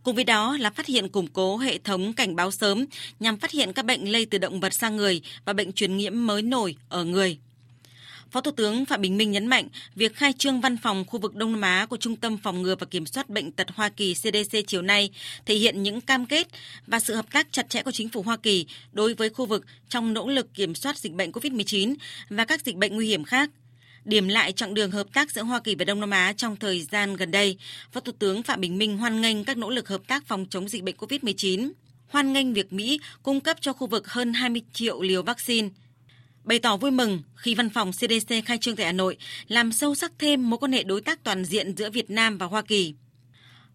[0.02, 2.84] Cùng với đó là phát hiện củng cố hệ thống cảnh báo sớm
[3.20, 6.26] nhằm phát hiện các bệnh lây từ động vật sang người và bệnh truyền nhiễm
[6.26, 7.38] mới nổi ở người.
[8.30, 11.34] Phó Thủ tướng Phạm Bình Minh nhấn mạnh, việc khai trương văn phòng khu vực
[11.34, 14.14] Đông Nam Á của Trung tâm Phòng ngừa và Kiểm soát Bệnh tật Hoa Kỳ
[14.14, 15.10] CDC chiều nay
[15.46, 16.48] thể hiện những cam kết
[16.86, 19.64] và sự hợp tác chặt chẽ của chính phủ Hoa Kỳ đối với khu vực
[19.88, 21.94] trong nỗ lực kiểm soát dịch bệnh COVID-19
[22.30, 23.50] và các dịch bệnh nguy hiểm khác.
[24.04, 26.82] Điểm lại chặng đường hợp tác giữa Hoa Kỳ và Đông Nam Á trong thời
[26.82, 27.56] gian gần đây,
[27.92, 30.68] Phó Thủ tướng Phạm Bình Minh hoan nghênh các nỗ lực hợp tác phòng chống
[30.68, 31.70] dịch bệnh COVID-19,
[32.08, 35.68] hoan nghênh việc Mỹ cung cấp cho khu vực hơn 20 triệu liều vaccine–
[36.48, 39.16] bày tỏ vui mừng khi văn phòng CDC khai trương tại Hà Nội
[39.48, 42.46] làm sâu sắc thêm mối quan hệ đối tác toàn diện giữa Việt Nam và
[42.46, 42.94] Hoa Kỳ.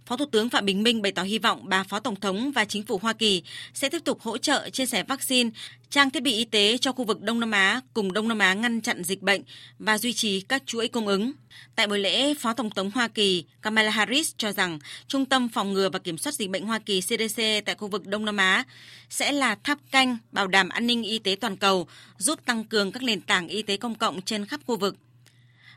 [0.05, 2.65] Phó Thủ tướng Phạm Bình Minh bày tỏ hy vọng bà Phó Tổng thống và
[2.65, 5.49] chính phủ Hoa Kỳ sẽ tiếp tục hỗ trợ chia sẻ vaccine,
[5.89, 8.53] trang thiết bị y tế cho khu vực Đông Nam Á cùng Đông Nam Á
[8.53, 9.41] ngăn chặn dịch bệnh
[9.79, 11.31] và duy trì các chuỗi cung ứng.
[11.75, 15.73] Tại buổi lễ, Phó Tổng thống Hoa Kỳ Kamala Harris cho rằng Trung tâm Phòng
[15.73, 18.63] ngừa và Kiểm soát Dịch bệnh Hoa Kỳ CDC tại khu vực Đông Nam Á
[19.09, 21.87] sẽ là tháp canh bảo đảm an ninh y tế toàn cầu,
[22.17, 24.95] giúp tăng cường các nền tảng y tế công cộng trên khắp khu vực.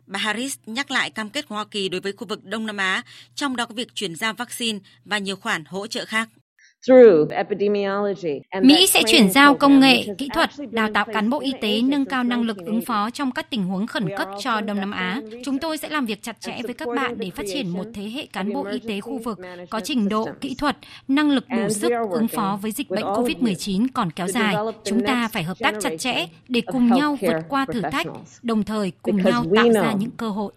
[0.06, 2.76] Bà Harris nhắc lại cam kết của Hoa Kỳ đối với khu vực Đông Nam
[2.76, 3.02] Á,
[3.34, 6.28] trong đó có việc chuyển giao vaccine và nhiều khoản hỗ trợ khác.
[8.62, 12.04] Mỹ sẽ chuyển giao công nghệ, kỹ thuật, đào tạo cán bộ y tế nâng
[12.04, 15.20] cao năng lực ứng phó trong các tình huống khẩn cấp cho Đông Nam Á.
[15.44, 18.02] Chúng tôi sẽ làm việc chặt chẽ với các bạn để phát triển một thế
[18.02, 19.38] hệ cán bộ y tế khu vực
[19.70, 20.76] có trình độ, kỹ thuật,
[21.08, 24.54] năng lực đủ sức ứng phó với dịch bệnh COVID-19 còn kéo dài.
[24.84, 28.06] Chúng ta phải hợp tác chặt chẽ để cùng nhau vượt qua thử thách,
[28.42, 30.52] đồng thời cùng nhau tạo ra những cơ hội.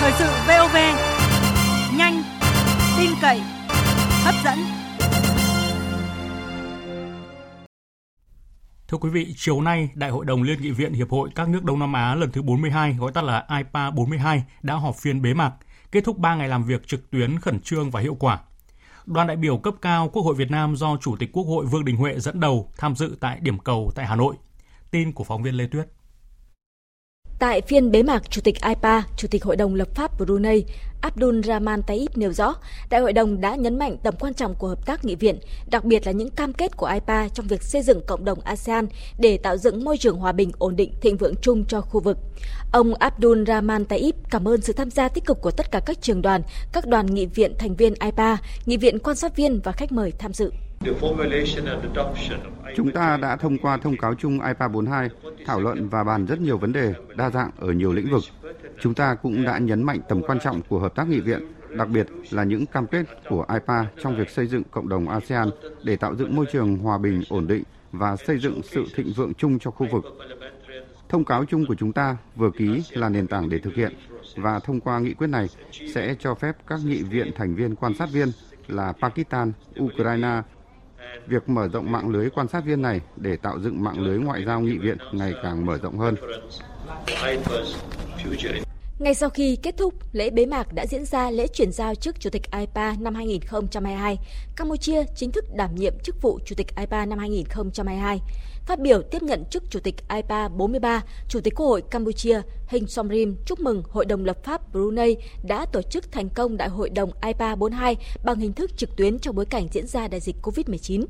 [0.00, 0.76] Thời sự VOV
[2.98, 3.40] tin cậy,
[4.24, 4.58] hấp dẫn.
[8.88, 11.64] Thưa quý vị, chiều nay, Đại hội đồng Liên nghị viện Hiệp hội các nước
[11.64, 15.34] Đông Nam Á lần thứ 42, gọi tắt là IPA 42, đã họp phiên bế
[15.34, 15.52] mạc,
[15.92, 18.40] kết thúc 3 ngày làm việc trực tuyến khẩn trương và hiệu quả.
[19.06, 21.84] Đoàn đại biểu cấp cao Quốc hội Việt Nam do Chủ tịch Quốc hội Vương
[21.84, 24.34] Đình Huệ dẫn đầu tham dự tại điểm cầu tại Hà Nội.
[24.90, 25.97] Tin của phóng viên Lê Tuyết.
[27.38, 30.64] Tại phiên bế mạc, Chủ tịch IPA, Chủ tịch Hội đồng lập pháp Brunei
[31.00, 32.54] Abdul Rahman Taib nêu rõ,
[32.90, 35.38] Đại hội đồng đã nhấn mạnh tầm quan trọng của hợp tác nghị viện,
[35.70, 38.86] đặc biệt là những cam kết của IPA trong việc xây dựng cộng đồng ASEAN
[39.18, 42.18] để tạo dựng môi trường hòa bình, ổn định, thịnh vượng chung cho khu vực.
[42.72, 46.02] Ông Abdul Rahman Taib cảm ơn sự tham gia tích cực của tất cả các
[46.02, 49.72] trường đoàn, các đoàn nghị viện thành viên IPA, nghị viện quan sát viên và
[49.72, 50.50] khách mời tham dự.
[52.76, 55.08] Chúng ta đã thông qua thông cáo chung IPA 42,
[55.46, 58.22] thảo luận và bàn rất nhiều vấn đề, đa dạng ở nhiều lĩnh vực.
[58.80, 61.88] Chúng ta cũng đã nhấn mạnh tầm quan trọng của hợp tác nghị viện, đặc
[61.88, 65.50] biệt là những cam kết của IPA trong việc xây dựng cộng đồng ASEAN
[65.82, 67.62] để tạo dựng môi trường hòa bình, ổn định
[67.92, 70.04] và xây dựng sự thịnh vượng chung cho khu vực.
[71.08, 73.92] Thông cáo chung của chúng ta vừa ký là nền tảng để thực hiện
[74.36, 75.46] và thông qua nghị quyết này
[75.94, 78.28] sẽ cho phép các nghị viện thành viên quan sát viên
[78.68, 80.42] là Pakistan, Ukraine,
[81.26, 84.44] việc mở rộng mạng lưới quan sát viên này để tạo dựng mạng lưới ngoại
[84.44, 86.14] giao nghị viện ngày càng mở rộng hơn.
[88.98, 92.20] Ngay sau khi kết thúc, lễ bế mạc đã diễn ra lễ chuyển giao chức
[92.20, 94.18] Chủ tịch IPA năm 2022.
[94.56, 98.20] Campuchia chính thức đảm nhiệm chức vụ Chủ tịch IPA năm 2022.
[98.66, 102.86] Phát biểu tiếp nhận chức Chủ tịch IPA 43, Chủ tịch Quốc hội Campuchia Hình
[102.86, 106.90] Somrim chúc mừng Hội đồng lập pháp Brunei đã tổ chức thành công Đại hội
[106.90, 110.36] đồng IPA 42 bằng hình thức trực tuyến trong bối cảnh diễn ra đại dịch
[110.42, 111.04] COVID-19.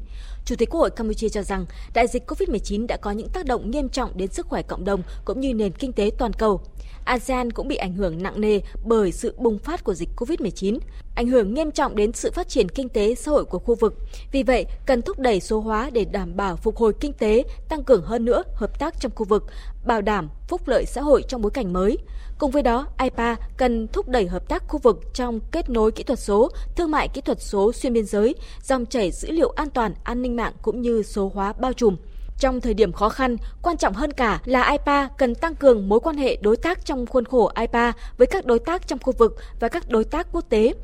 [0.45, 3.71] Chủ tịch Quốc hội Campuchia cho rằng đại dịch COVID-19 đã có những tác động
[3.71, 6.61] nghiêm trọng đến sức khỏe cộng đồng cũng như nền kinh tế toàn cầu.
[7.05, 10.79] ASEAN cũng bị ảnh hưởng nặng nề bởi sự bùng phát của dịch COVID-19,
[11.15, 13.95] ảnh hưởng nghiêm trọng đến sự phát triển kinh tế xã hội của khu vực.
[14.33, 17.85] Vì vậy, cần thúc đẩy số hóa để đảm bảo phục hồi kinh tế, tăng
[17.85, 19.45] cường hơn nữa hợp tác trong khu vực,
[19.85, 21.99] bảo đảm phúc lợi xã hội trong bối cảnh mới.
[22.39, 26.03] Cùng với đó, IPA cần thúc đẩy hợp tác khu vực trong kết nối kỹ
[26.03, 29.71] thuật số, thương mại kỹ thuật số xuyên biên giới, dòng chảy dữ liệu an
[29.71, 31.97] toàn, an ninh mạng cũng như số hóa bao trùm.
[32.39, 36.01] Trong thời điểm khó khăn, quan trọng hơn cả là IPA cần tăng cường mối
[36.01, 39.37] quan hệ đối tác trong khuôn khổ IPA với các đối tác trong khu vực
[39.61, 40.75] và các đối tác quốc tế.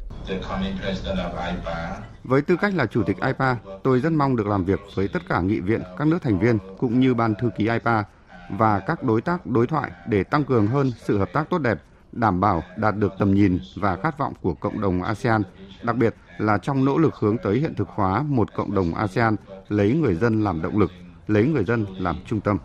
[2.25, 5.21] Với tư cách là chủ tịch IPA, tôi rất mong được làm việc với tất
[5.29, 8.05] cả nghị viện, các nước thành viên cũng như ban thư ký IPA
[8.49, 11.83] và các đối tác đối thoại để tăng cường hơn sự hợp tác tốt đẹp,
[12.13, 15.43] đảm bảo đạt được tầm nhìn và khát vọng của cộng đồng ASEAN,
[15.83, 19.37] đặc biệt là trong nỗ lực hướng tới hiện thực hóa một cộng đồng ASEAN
[19.69, 20.91] lấy người dân làm động lực,
[21.27, 22.59] lấy người dân làm trung tâm.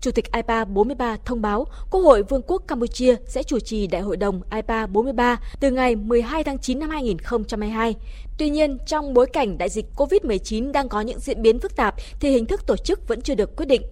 [0.00, 4.02] Chủ tịch IPA 43 thông báo Quốc hội Vương quốc Campuchia sẽ chủ trì Đại
[4.02, 7.94] hội đồng IPA 43 từ ngày 12 tháng 9 năm 2022.
[8.38, 11.94] Tuy nhiên, trong bối cảnh đại dịch COVID-19 đang có những diễn biến phức tạp
[12.20, 13.82] thì hình thức tổ chức vẫn chưa được quyết định.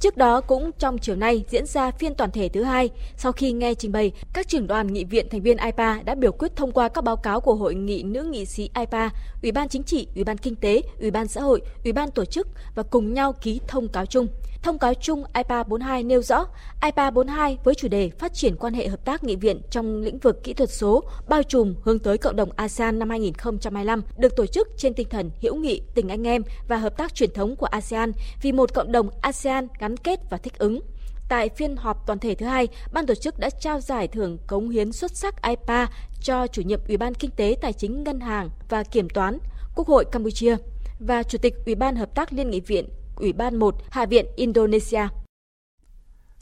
[0.00, 3.52] Trước đó cũng trong chiều nay diễn ra phiên toàn thể thứ hai, sau khi
[3.52, 6.72] nghe trình bày, các trưởng đoàn nghị viện thành viên IPA đã biểu quyết thông
[6.72, 9.10] qua các báo cáo của Hội nghị nữ nghị sĩ IPA,
[9.42, 12.24] Ủy ban Chính trị, Ủy ban Kinh tế, Ủy ban Xã hội, Ủy ban Tổ
[12.24, 14.26] chức và cùng nhau ký thông cáo chung.
[14.62, 16.46] Thông cáo chung IPA 42 nêu rõ,
[16.82, 20.18] IPA 42 với chủ đề phát triển quan hệ hợp tác nghị viện trong lĩnh
[20.18, 24.46] vực kỹ thuật số bao trùm hướng tới cộng đồng ASEAN năm 2025 được tổ
[24.46, 27.66] chức trên tinh thần hữu nghị, tình anh em và hợp tác truyền thống của
[27.66, 30.80] ASEAN vì một cộng đồng ASEAN gắn kết và thích ứng.
[31.28, 34.68] Tại phiên họp toàn thể thứ hai, ban tổ chức đã trao giải thưởng cống
[34.68, 35.88] hiến xuất sắc IPA
[36.22, 39.38] cho chủ nhiệm Ủy ban Kinh tế Tài chính Ngân hàng và Kiểm toán
[39.74, 40.56] Quốc hội Campuchia
[40.98, 42.88] và Chủ tịch Ủy ban Hợp tác Liên nghị viện
[43.20, 45.08] Ủy ban 1 Hạ viện Indonesia.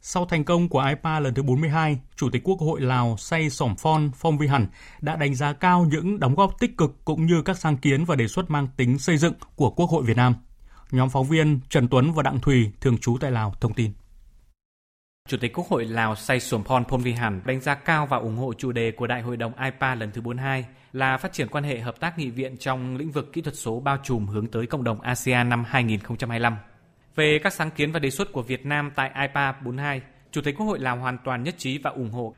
[0.03, 3.77] Sau thành công của IPA lần thứ 42, Chủ tịch Quốc hội Lào Say Sỏm
[3.77, 4.67] Phon Phong Vi Hẳn
[5.01, 8.17] đã đánh giá cao những đóng góp tích cực cũng như các sáng kiến và
[8.17, 10.35] đề xuất mang tính xây dựng của Quốc hội Việt Nam.
[10.91, 13.93] Nhóm phóng viên Trần Tuấn và Đặng Thùy thường trú tại Lào thông tin.
[15.29, 18.73] Chủ tịch Quốc hội Lào Say Sompon Phonvihan đánh giá cao và ủng hộ chủ
[18.73, 22.01] đề của Đại hội đồng IPA lần thứ 42 là phát triển quan hệ hợp
[22.01, 25.01] tác nghị viện trong lĩnh vực kỹ thuật số bao trùm hướng tới cộng đồng
[25.01, 26.57] ASEAN năm 2025.
[27.17, 30.55] Về các sáng kiến và đề xuất của Việt Nam tại IPA 42, Chủ tịch
[30.59, 32.35] Quốc hội Lào hoàn toàn nhất trí và ủng hộ.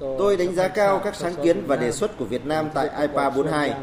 [0.00, 3.30] Tôi đánh giá cao các sáng kiến và đề xuất của Việt Nam tại IPA
[3.30, 3.74] 42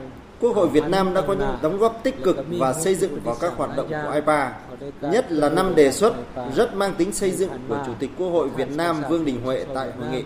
[0.43, 3.35] Quốc hội Việt Nam đã có những đóng góp tích cực và xây dựng vào
[3.41, 4.53] các hoạt động của IPA,
[5.01, 6.13] nhất là năm đề xuất
[6.55, 9.65] rất mang tính xây dựng của Chủ tịch Quốc hội Việt Nam Vương Đình Huệ
[9.75, 10.23] tại hội nghị.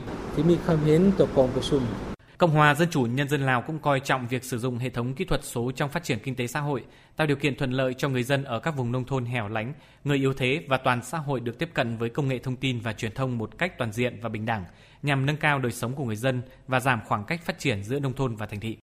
[2.38, 5.14] Cộng hòa Dân chủ Nhân dân Lào cũng coi trọng việc sử dụng hệ thống
[5.14, 6.84] kỹ thuật số trong phát triển kinh tế xã hội,
[7.16, 9.74] tạo điều kiện thuận lợi cho người dân ở các vùng nông thôn hẻo lánh,
[10.04, 12.80] người yếu thế và toàn xã hội được tiếp cận với công nghệ thông tin
[12.80, 14.66] và truyền thông một cách toàn diện và bình đẳng,
[15.04, 18.00] nhằm nâng cao đời sống của người dân và giảm khoảng cách phát triển giữa
[18.00, 18.78] nông thôn và thành thị.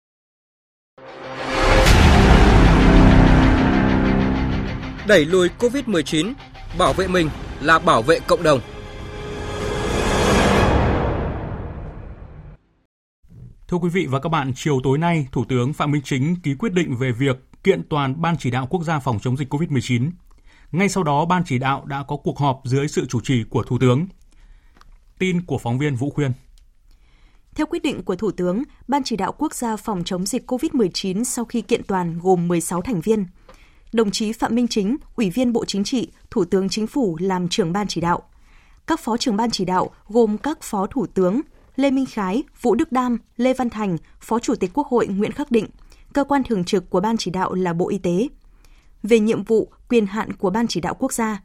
[5.06, 6.32] Đẩy lùi COVID-19,
[6.78, 7.28] bảo vệ mình
[7.60, 8.60] là bảo vệ cộng đồng.
[13.72, 16.54] Thưa quý vị và các bạn, chiều tối nay, Thủ tướng Phạm Minh Chính ký
[16.58, 20.10] quyết định về việc kiện toàn Ban chỉ đạo quốc gia phòng chống dịch COVID-19.
[20.72, 23.62] Ngay sau đó, Ban chỉ đạo đã có cuộc họp dưới sự chủ trì của
[23.62, 24.06] Thủ tướng.
[25.18, 26.32] Tin của phóng viên Vũ Khuyên.
[27.54, 31.24] Theo quyết định của Thủ tướng, Ban chỉ đạo quốc gia phòng chống dịch COVID-19
[31.24, 33.26] sau khi kiện toàn gồm 16 thành viên.
[33.92, 37.48] Đồng chí Phạm Minh Chính, Ủy viên Bộ Chính trị, Thủ tướng Chính phủ làm
[37.48, 38.22] trưởng ban chỉ đạo.
[38.86, 41.40] Các phó trưởng ban chỉ đạo gồm các phó thủ tướng
[41.76, 45.32] Lê Minh Khái, Vũ Đức Đam, Lê Văn Thành, Phó Chủ tịch Quốc hội Nguyễn
[45.32, 45.66] Khắc Định.
[46.12, 48.28] Cơ quan thường trực của ban chỉ đạo là Bộ Y tế.
[49.02, 51.42] Về nhiệm vụ, quyền hạn của ban chỉ đạo quốc gia.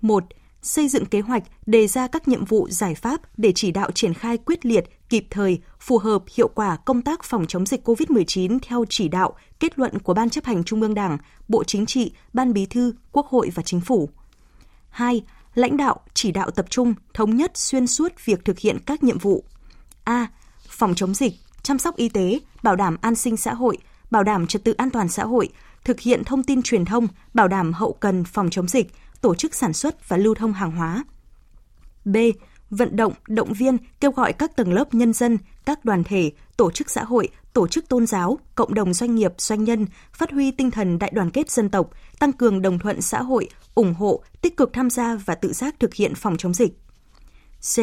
[0.00, 0.24] 1
[0.66, 4.14] xây dựng kế hoạch, đề ra các nhiệm vụ giải pháp để chỉ đạo triển
[4.14, 8.58] khai quyết liệt, kịp thời, phù hợp, hiệu quả công tác phòng chống dịch COVID-19
[8.62, 12.12] theo chỉ đạo, kết luận của Ban chấp hành Trung ương Đảng, Bộ Chính trị,
[12.32, 14.08] Ban Bí thư, Quốc hội và Chính phủ.
[14.88, 15.22] 2.
[15.54, 19.18] Lãnh đạo, chỉ đạo tập trung, thống nhất xuyên suốt việc thực hiện các nhiệm
[19.18, 19.44] vụ.
[20.06, 20.26] A.
[20.68, 23.78] Phòng chống dịch, chăm sóc y tế, bảo đảm an sinh xã hội,
[24.10, 25.48] bảo đảm trật tự an toàn xã hội,
[25.84, 29.54] thực hiện thông tin truyền thông, bảo đảm hậu cần phòng chống dịch, tổ chức
[29.54, 31.04] sản xuất và lưu thông hàng hóa.
[32.04, 32.16] B.
[32.70, 36.70] Vận động, động viên, kêu gọi các tầng lớp nhân dân, các đoàn thể, tổ
[36.70, 40.50] chức xã hội, tổ chức tôn giáo, cộng đồng doanh nghiệp, doanh nhân phát huy
[40.50, 44.22] tinh thần đại đoàn kết dân tộc, tăng cường đồng thuận xã hội, ủng hộ,
[44.42, 46.72] tích cực tham gia và tự giác thực hiện phòng chống dịch.
[47.74, 47.78] C.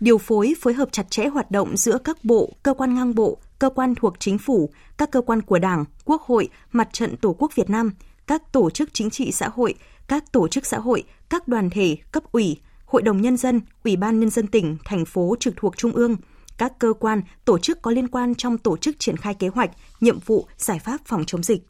[0.00, 3.38] Điều phối phối hợp chặt chẽ hoạt động giữa các bộ, cơ quan ngang bộ,
[3.58, 7.36] cơ quan thuộc chính phủ, các cơ quan của Đảng, Quốc hội, Mặt trận Tổ
[7.38, 7.90] quốc Việt Nam,
[8.26, 9.74] các tổ chức chính trị xã hội,
[10.08, 13.96] các tổ chức xã hội, các đoàn thể, cấp ủy, Hội đồng Nhân dân, Ủy
[13.96, 16.16] ban Nhân dân tỉnh, thành phố trực thuộc Trung ương,
[16.58, 19.70] các cơ quan, tổ chức có liên quan trong tổ chức triển khai kế hoạch,
[20.00, 21.62] nhiệm vụ, giải pháp phòng chống dịch.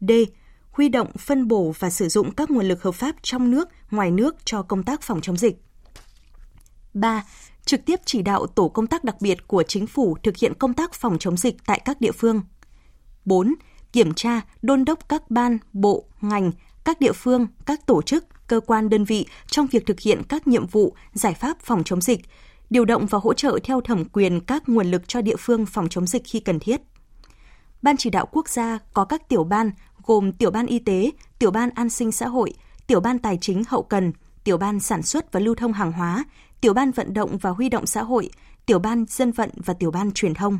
[0.00, 0.10] D.
[0.70, 4.10] Huy động, phân bổ và sử dụng các nguồn lực hợp pháp trong nước, ngoài
[4.10, 5.62] nước cho công tác phòng chống dịch.
[6.94, 7.24] 3.
[7.64, 10.74] Trực tiếp chỉ đạo tổ công tác đặc biệt của chính phủ thực hiện công
[10.74, 12.42] tác phòng chống dịch tại các địa phương.
[13.24, 13.54] 4.
[13.92, 16.52] Kiểm tra, đôn đốc các ban, bộ, ngành,
[16.84, 20.46] các địa phương, các tổ chức, cơ quan đơn vị trong việc thực hiện các
[20.46, 22.20] nhiệm vụ, giải pháp phòng chống dịch,
[22.70, 25.88] điều động và hỗ trợ theo thẩm quyền các nguồn lực cho địa phương phòng
[25.88, 26.80] chống dịch khi cần thiết.
[27.82, 29.70] Ban chỉ đạo quốc gia có các tiểu ban
[30.02, 32.54] gồm tiểu ban y tế, tiểu ban an sinh xã hội,
[32.86, 34.12] tiểu ban tài chính hậu cần,
[34.44, 36.24] tiểu ban sản xuất và lưu thông hàng hóa,
[36.62, 38.30] tiểu ban vận động và huy động xã hội,
[38.66, 40.58] tiểu ban dân vận và tiểu ban truyền thông.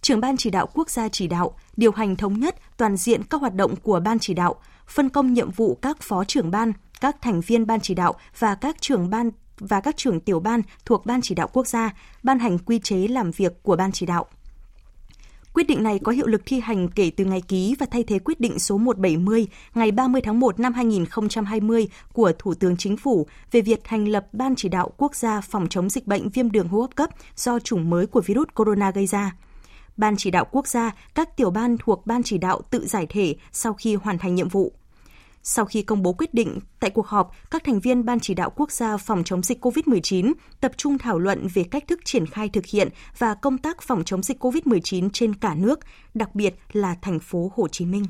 [0.00, 3.40] Trưởng ban chỉ đạo quốc gia chỉ đạo, điều hành thống nhất toàn diện các
[3.40, 4.56] hoạt động của ban chỉ đạo,
[4.86, 8.54] phân công nhiệm vụ các phó trưởng ban, các thành viên ban chỉ đạo và
[8.54, 12.38] các trưởng ban và các trưởng tiểu ban thuộc ban chỉ đạo quốc gia, ban
[12.38, 14.26] hành quy chế làm việc của ban chỉ đạo.
[15.54, 18.18] Quyết định này có hiệu lực thi hành kể từ ngày ký và thay thế
[18.18, 23.26] quyết định số 170 ngày 30 tháng 1 năm 2020 của Thủ tướng Chính phủ
[23.50, 26.68] về việc thành lập Ban chỉ đạo quốc gia phòng chống dịch bệnh viêm đường
[26.68, 29.36] hô hấp cấp do chủng mới của virus corona gây ra.
[29.96, 33.34] Ban chỉ đạo quốc gia, các tiểu ban thuộc ban chỉ đạo tự giải thể
[33.52, 34.72] sau khi hoàn thành nhiệm vụ.
[35.42, 38.52] Sau khi công bố quyết định, tại cuộc họp, các thành viên Ban chỉ đạo
[38.56, 42.48] quốc gia phòng chống dịch COVID-19 tập trung thảo luận về cách thức triển khai
[42.48, 45.80] thực hiện và công tác phòng chống dịch COVID-19 trên cả nước,
[46.14, 48.04] đặc biệt là thành phố Hồ Chí Minh.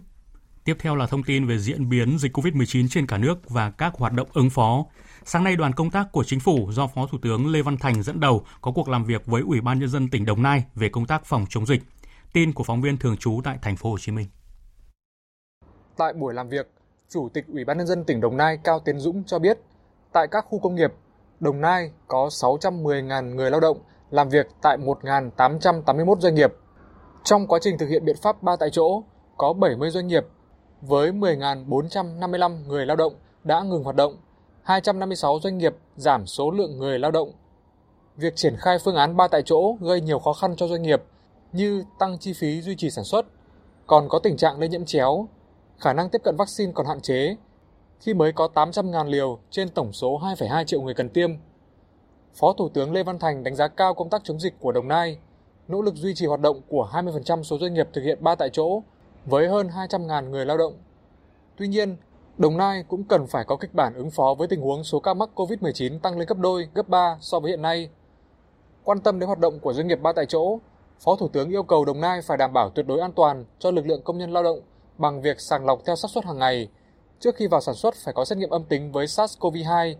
[0.64, 3.94] Tiếp theo là thông tin về diễn biến dịch COVID-19 trên cả nước và các
[3.94, 4.84] hoạt động ứng phó.
[5.24, 8.02] Sáng nay, đoàn công tác của chính phủ do Phó Thủ tướng Lê Văn Thành
[8.02, 10.88] dẫn đầu có cuộc làm việc với Ủy ban nhân dân tỉnh Đồng Nai về
[10.88, 11.82] công tác phòng chống dịch.
[12.32, 14.26] Tin của phóng viên thường trú tại thành phố Hồ Chí Minh.
[15.96, 16.66] Tại buổi làm việc,
[17.12, 19.58] Chủ tịch Ủy ban nhân dân tỉnh Đồng Nai Cao Tiến Dũng cho biết,
[20.12, 20.92] tại các khu công nghiệp,
[21.40, 23.78] Đồng Nai có 610.000 người lao động
[24.10, 26.54] làm việc tại 1.881 doanh nghiệp.
[27.24, 29.02] Trong quá trình thực hiện biện pháp ba tại chỗ,
[29.36, 30.26] có 70 doanh nghiệp
[30.80, 33.12] với 10.455 người lao động
[33.44, 34.16] đã ngừng hoạt động,
[34.62, 37.32] 256 doanh nghiệp giảm số lượng người lao động.
[38.16, 41.02] Việc triển khai phương án ba tại chỗ gây nhiều khó khăn cho doanh nghiệp
[41.52, 43.26] như tăng chi phí duy trì sản xuất,
[43.86, 45.28] còn có tình trạng lây nhiễm chéo,
[45.82, 47.36] khả năng tiếp cận vaccine còn hạn chế
[48.00, 51.30] khi mới có 800.000 liều trên tổng số 2,2 triệu người cần tiêm.
[52.34, 54.88] Phó Thủ tướng Lê Văn Thành đánh giá cao công tác chống dịch của Đồng
[54.88, 55.18] Nai,
[55.68, 58.50] nỗ lực duy trì hoạt động của 20% số doanh nghiệp thực hiện ba tại
[58.52, 58.82] chỗ
[59.24, 60.72] với hơn 200.000 người lao động.
[61.56, 61.96] Tuy nhiên,
[62.38, 65.14] Đồng Nai cũng cần phải có kịch bản ứng phó với tình huống số ca
[65.14, 67.88] mắc COVID-19 tăng lên gấp đôi, gấp 3 so với hiện nay.
[68.84, 70.58] Quan tâm đến hoạt động của doanh nghiệp ba tại chỗ,
[71.04, 73.70] Phó Thủ tướng yêu cầu Đồng Nai phải đảm bảo tuyệt đối an toàn cho
[73.70, 74.60] lực lượng công nhân lao động
[75.02, 76.68] bằng việc sàng lọc theo xác suất hàng ngày.
[77.20, 79.94] Trước khi vào sản xuất phải có xét nghiệm âm tính với SARS-CoV-2,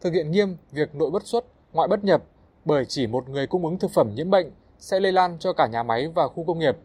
[0.00, 2.22] thực hiện nghiêm việc nội bất xuất, ngoại bất nhập
[2.64, 5.66] bởi chỉ một người cung ứng thực phẩm nhiễm bệnh sẽ lây lan cho cả
[5.66, 6.76] nhà máy và khu công nghiệp.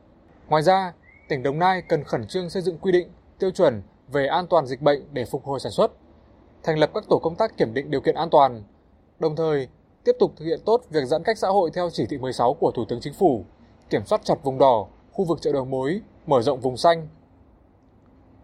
[0.47, 0.93] Ngoài ra,
[1.29, 4.65] tỉnh Đồng Nai cần khẩn trương xây dựng quy định, tiêu chuẩn về an toàn
[4.65, 5.91] dịch bệnh để phục hồi sản xuất,
[6.63, 8.63] thành lập các tổ công tác kiểm định điều kiện an toàn,
[9.19, 9.67] đồng thời
[10.03, 12.71] tiếp tục thực hiện tốt việc giãn cách xã hội theo chỉ thị 16 của
[12.71, 13.45] Thủ tướng Chính phủ,
[13.89, 17.07] kiểm soát chặt vùng đỏ, khu vực chợ đầu mối, mở rộng vùng xanh.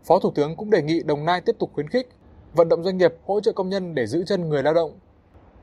[0.03, 2.09] Phó Thủ tướng cũng đề nghị Đồng Nai tiếp tục khuyến khích,
[2.53, 4.99] vận động doanh nghiệp hỗ trợ công nhân để giữ chân người lao động.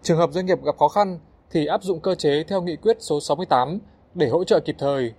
[0.03, 1.19] Trường hợp doanh nghiệp gặp khó khăn
[1.51, 3.79] thì áp dụng cơ chế theo nghị quyết số 68
[4.15, 5.13] để hỗ trợ kịp thời.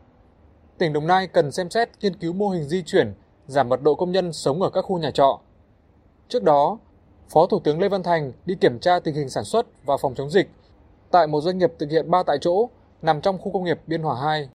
[0.77, 3.13] Tỉnh Đồng Nai cần xem xét nghiên cứu mô hình di chuyển,
[3.47, 5.39] giảm mật độ công nhân sống ở các khu nhà trọ.
[6.27, 6.77] Trước đó,
[7.29, 10.15] Phó Thủ tướng Lê Văn Thành đi kiểm tra tình hình sản xuất và phòng
[10.15, 10.49] chống dịch
[11.11, 12.69] tại một doanh nghiệp thực hiện ba tại chỗ
[13.01, 14.49] nằm trong khu công nghiệp Biên Hòa 2.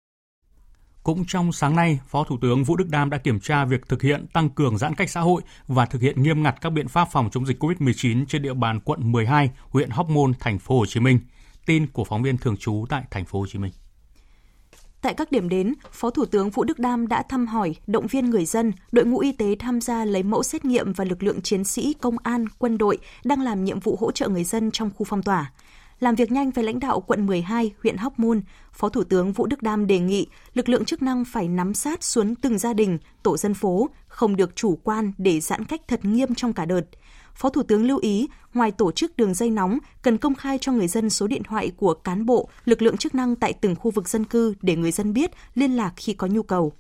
[1.05, 4.03] Cũng trong sáng nay, Phó Thủ tướng Vũ Đức Đam đã kiểm tra việc thực
[4.03, 7.09] hiện tăng cường giãn cách xã hội và thực hiện nghiêm ngặt các biện pháp
[7.13, 10.87] phòng chống dịch COVID-19 trên địa bàn quận 12, huyện Hóc Môn, thành phố Hồ
[10.87, 11.21] Chí Minh.
[11.67, 13.73] Tin của phóng viên thường trú tại thành phố Hồ Chí Minh.
[15.01, 18.31] Tại các điểm đến, Phó Thủ tướng Vũ Đức Đam đã thăm hỏi, động viên
[18.31, 21.43] người dân, đội ngũ y tế tham gia lấy mẫu xét nghiệm và lực lượng
[21.43, 24.91] chiến sĩ, công an, quân đội đang làm nhiệm vụ hỗ trợ người dân trong
[24.97, 25.53] khu phong tỏa.
[26.01, 29.47] Làm việc nhanh với lãnh đạo quận 12, huyện Hóc Môn, Phó Thủ tướng Vũ
[29.47, 32.99] Đức Đam đề nghị lực lượng chức năng phải nắm sát xuống từng gia đình,
[33.23, 36.83] tổ dân phố, không được chủ quan để giãn cách thật nghiêm trong cả đợt.
[37.35, 40.73] Phó Thủ tướng lưu ý, ngoài tổ chức đường dây nóng, cần công khai cho
[40.73, 43.91] người dân số điện thoại của cán bộ, lực lượng chức năng tại từng khu
[43.91, 46.73] vực dân cư để người dân biết liên lạc khi có nhu cầu.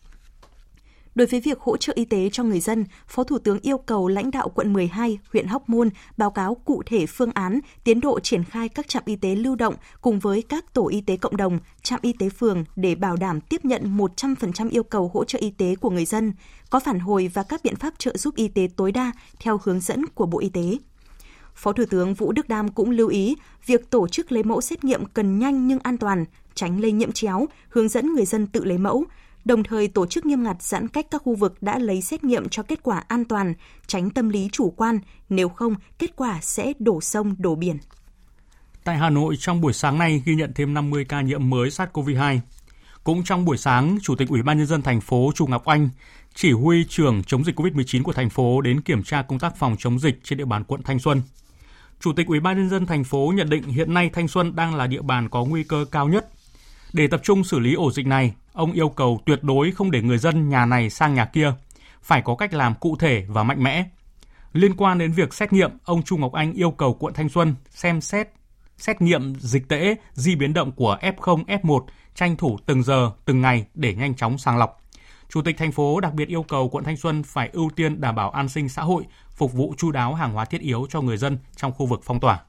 [1.15, 4.09] Đối với việc hỗ trợ y tế cho người dân, Phó Thủ tướng yêu cầu
[4.09, 8.21] lãnh đạo quận 12, huyện Hóc Môn báo cáo cụ thể phương án, tiến độ
[8.21, 11.37] triển khai các trạm y tế lưu động cùng với các tổ y tế cộng
[11.37, 15.39] đồng, trạm y tế phường để bảo đảm tiếp nhận 100% yêu cầu hỗ trợ
[15.43, 16.33] y tế của người dân,
[16.71, 19.81] có phản hồi và các biện pháp trợ giúp y tế tối đa theo hướng
[19.81, 20.79] dẫn của Bộ Y tế.
[21.55, 24.85] Phó Thủ tướng Vũ Đức Đam cũng lưu ý việc tổ chức lấy mẫu xét
[24.85, 26.25] nghiệm cần nhanh nhưng an toàn,
[26.55, 29.05] tránh lây nhiễm chéo, hướng dẫn người dân tự lấy mẫu,
[29.45, 32.49] đồng thời tổ chức nghiêm ngặt giãn cách các khu vực đã lấy xét nghiệm
[32.49, 33.55] cho kết quả an toàn,
[33.87, 37.79] tránh tâm lý chủ quan, nếu không kết quả sẽ đổ sông đổ biển.
[38.85, 42.39] Tại Hà Nội, trong buổi sáng nay ghi nhận thêm 50 ca nhiễm mới SARS-CoV-2.
[43.05, 45.89] Cũng trong buổi sáng, Chủ tịch Ủy ban nhân dân thành phố Chu Ngọc Anh
[46.35, 49.77] chỉ huy trưởng chống dịch COVID-19 của thành phố đến kiểm tra công tác phòng
[49.79, 51.23] chống dịch trên địa bàn quận Thanh Xuân.
[52.01, 54.75] Chủ tịch Ủy ban nhân dân thành phố nhận định hiện nay Thanh Xuân đang
[54.75, 56.34] là địa bàn có nguy cơ cao nhất.
[56.95, 60.03] Để tập trung xử lý ổ dịch này, ông yêu cầu tuyệt đối không để
[60.03, 61.53] người dân nhà này sang nhà kia,
[62.03, 63.85] phải có cách làm cụ thể và mạnh mẽ.
[64.53, 67.55] Liên quan đến việc xét nghiệm, ông Trung Ngọc Anh yêu cầu quận Thanh Xuân
[67.71, 68.29] xem xét
[68.77, 71.85] xét nghiệm dịch tễ, di biến động của F0, F1,
[72.15, 74.83] tranh thủ từng giờ, từng ngày để nhanh chóng sàng lọc.
[75.29, 78.15] Chủ tịch thành phố đặc biệt yêu cầu quận Thanh Xuân phải ưu tiên đảm
[78.15, 81.17] bảo an sinh xã hội, phục vụ chu đáo hàng hóa thiết yếu cho người
[81.17, 82.41] dân trong khu vực phong tỏa.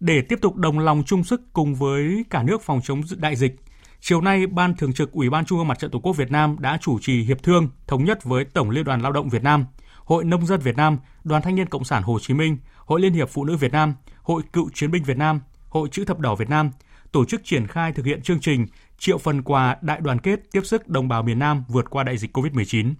[0.00, 3.56] Để tiếp tục đồng lòng chung sức cùng với cả nước phòng chống đại dịch,
[4.00, 6.56] chiều nay Ban Thường trực Ủy ban Trung ương Mặt trận Tổ quốc Việt Nam
[6.58, 9.66] đã chủ trì hiệp thương thống nhất với Tổng Liên đoàn Lao động Việt Nam,
[10.04, 13.12] Hội Nông dân Việt Nam, Đoàn Thanh niên Cộng sản Hồ Chí Minh, Hội Liên
[13.12, 16.34] hiệp Phụ nữ Việt Nam, Hội Cựu chiến binh Việt Nam, Hội Chữ thập đỏ
[16.34, 16.70] Việt Nam
[17.12, 18.66] tổ chức triển khai thực hiện chương trình
[18.98, 22.18] triệu phần quà đại đoàn kết tiếp sức đồng bào miền Nam vượt qua đại
[22.18, 22.94] dịch COVID-19.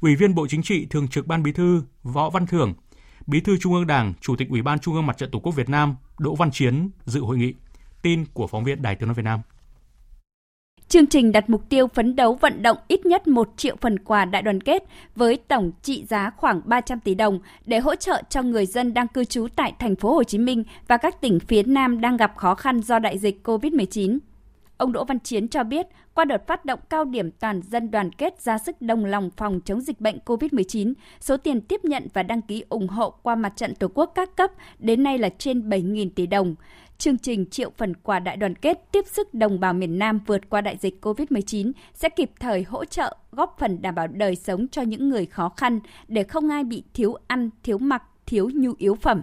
[0.00, 2.74] Ủy viên Bộ Chính trị, Thường trực Ban Bí thư Võ Văn Thưởng,
[3.26, 5.52] Bí thư Trung ương Đảng, Chủ tịch Ủy ban Trung ương Mặt trận Tổ quốc
[5.52, 7.54] Việt Nam Đỗ Văn Chiến dự hội nghị.
[8.02, 9.40] Tin của phóng viên Đài Tiếng nói Việt Nam.
[10.88, 14.24] Chương trình đặt mục tiêu phấn đấu vận động ít nhất 1 triệu phần quà
[14.24, 14.82] đại đoàn kết
[15.16, 19.08] với tổng trị giá khoảng 300 tỷ đồng để hỗ trợ cho người dân đang
[19.08, 22.32] cư trú tại thành phố Hồ Chí Minh và các tỉnh phía Nam đang gặp
[22.36, 24.18] khó khăn do đại dịch COVID-19.
[24.76, 28.12] Ông Đỗ Văn Chiến cho biết, qua đợt phát động cao điểm toàn dân đoàn
[28.12, 32.22] kết ra sức đồng lòng phòng chống dịch bệnh COVID-19, số tiền tiếp nhận và
[32.22, 35.68] đăng ký ủng hộ qua mặt trận Tổ quốc các cấp đến nay là trên
[35.68, 36.54] 7.000 tỷ đồng.
[36.98, 40.50] Chương trình triệu phần quà đại đoàn kết tiếp sức đồng bào miền Nam vượt
[40.50, 44.68] qua đại dịch COVID-19 sẽ kịp thời hỗ trợ góp phần đảm bảo đời sống
[44.68, 48.72] cho những người khó khăn để không ai bị thiếu ăn, thiếu mặc, thiếu nhu
[48.78, 49.22] yếu phẩm.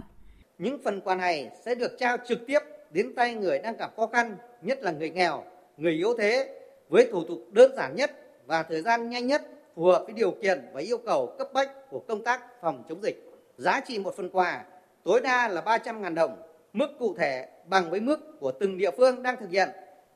[0.58, 2.58] Những phần quà này sẽ được trao trực tiếp
[2.92, 5.44] đến tay người đang gặp khó khăn, nhất là người nghèo,
[5.76, 8.10] người yếu thế với thủ tục đơn giản nhất
[8.46, 9.42] và thời gian nhanh nhất
[9.74, 13.02] phù hợp với điều kiện và yêu cầu cấp bách của công tác phòng chống
[13.02, 13.30] dịch.
[13.56, 14.64] Giá trị một phần quà
[15.04, 16.42] tối đa là 300.000 đồng,
[16.72, 19.68] mức cụ thể bằng với mức của từng địa phương đang thực hiện,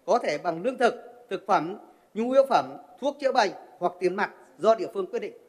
[0.06, 0.94] có thể bằng lương thực,
[1.30, 1.78] thực phẩm,
[2.14, 5.47] nhu yếu phẩm, thuốc chữa bệnh hoặc tiền mặt do địa phương quyết định.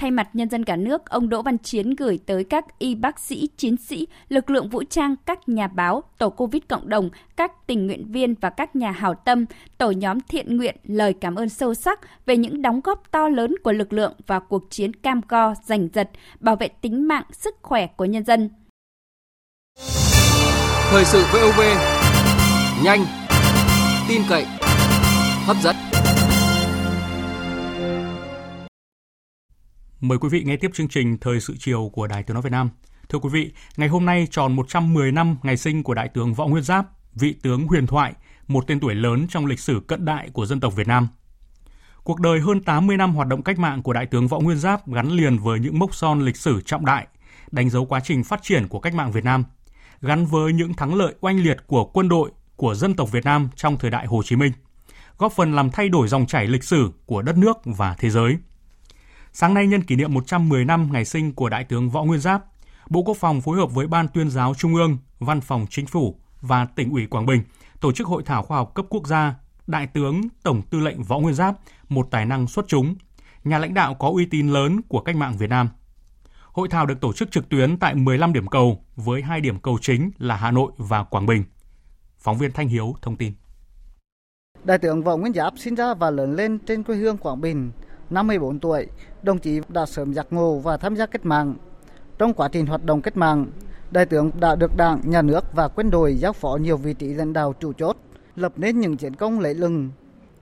[0.00, 3.18] Thay mặt nhân dân cả nước, ông Đỗ Văn Chiến gửi tới các y bác
[3.18, 7.66] sĩ, chiến sĩ, lực lượng vũ trang, các nhà báo, tổ Covid cộng đồng, các
[7.66, 9.44] tình nguyện viên và các nhà hảo tâm,
[9.78, 13.54] tổ nhóm thiện nguyện lời cảm ơn sâu sắc về những đóng góp to lớn
[13.64, 17.54] của lực lượng vào cuộc chiến cam go, giành giật, bảo vệ tính mạng, sức
[17.62, 18.50] khỏe của nhân dân.
[20.90, 21.60] Thời sự VOV,
[22.84, 23.04] nhanh,
[24.08, 24.44] tin cậy,
[25.46, 25.89] hấp dẫn.
[30.00, 32.52] Mời quý vị nghe tiếp chương trình Thời sự chiều của Đài Tiếng Nói Việt
[32.52, 32.70] Nam.
[33.08, 36.46] Thưa quý vị, ngày hôm nay tròn 110 năm ngày sinh của Đại tướng Võ
[36.46, 38.12] Nguyên Giáp, vị tướng huyền thoại,
[38.48, 41.08] một tên tuổi lớn trong lịch sử cận đại của dân tộc Việt Nam.
[42.04, 44.88] Cuộc đời hơn 80 năm hoạt động cách mạng của Đại tướng Võ Nguyên Giáp
[44.88, 47.06] gắn liền với những mốc son lịch sử trọng đại,
[47.50, 49.44] đánh dấu quá trình phát triển của cách mạng Việt Nam,
[50.00, 53.48] gắn với những thắng lợi oanh liệt của quân đội, của dân tộc Việt Nam
[53.56, 54.52] trong thời đại Hồ Chí Minh,
[55.18, 58.36] góp phần làm thay đổi dòng chảy lịch sử của đất nước và thế giới–
[59.32, 62.44] Sáng nay nhân kỷ niệm 110 năm ngày sinh của Đại tướng Võ Nguyên Giáp,
[62.88, 66.20] Bộ Quốc phòng phối hợp với Ban tuyên giáo Trung ương, Văn phòng Chính phủ
[66.40, 67.42] và tỉnh ủy Quảng Bình
[67.80, 69.34] tổ chức hội thảo khoa học cấp quốc gia
[69.66, 71.54] Đại tướng Tổng tư lệnh Võ Nguyên Giáp,
[71.88, 72.94] một tài năng xuất chúng,
[73.44, 75.68] nhà lãnh đạo có uy tín lớn của cách mạng Việt Nam.
[76.52, 79.78] Hội thảo được tổ chức trực tuyến tại 15 điểm cầu với hai điểm cầu
[79.80, 81.44] chính là Hà Nội và Quảng Bình.
[82.18, 83.32] Phóng viên Thanh Hiếu thông tin.
[84.64, 87.70] Đại tướng Võ Nguyên Giáp sinh ra và lớn lên trên quê hương Quảng Bình,
[88.10, 88.86] 54 tuổi,
[89.22, 91.54] đồng chí đã sớm giác ngộ và tham gia cách mạng.
[92.18, 93.46] Trong quá trình hoạt động cách mạng,
[93.90, 97.14] đại tướng đã được Đảng, Nhà nước và quân đội giao phó nhiều vị trí
[97.14, 97.96] lãnh đạo chủ chốt,
[98.36, 99.90] lập nên những chiến công lẫy lừng.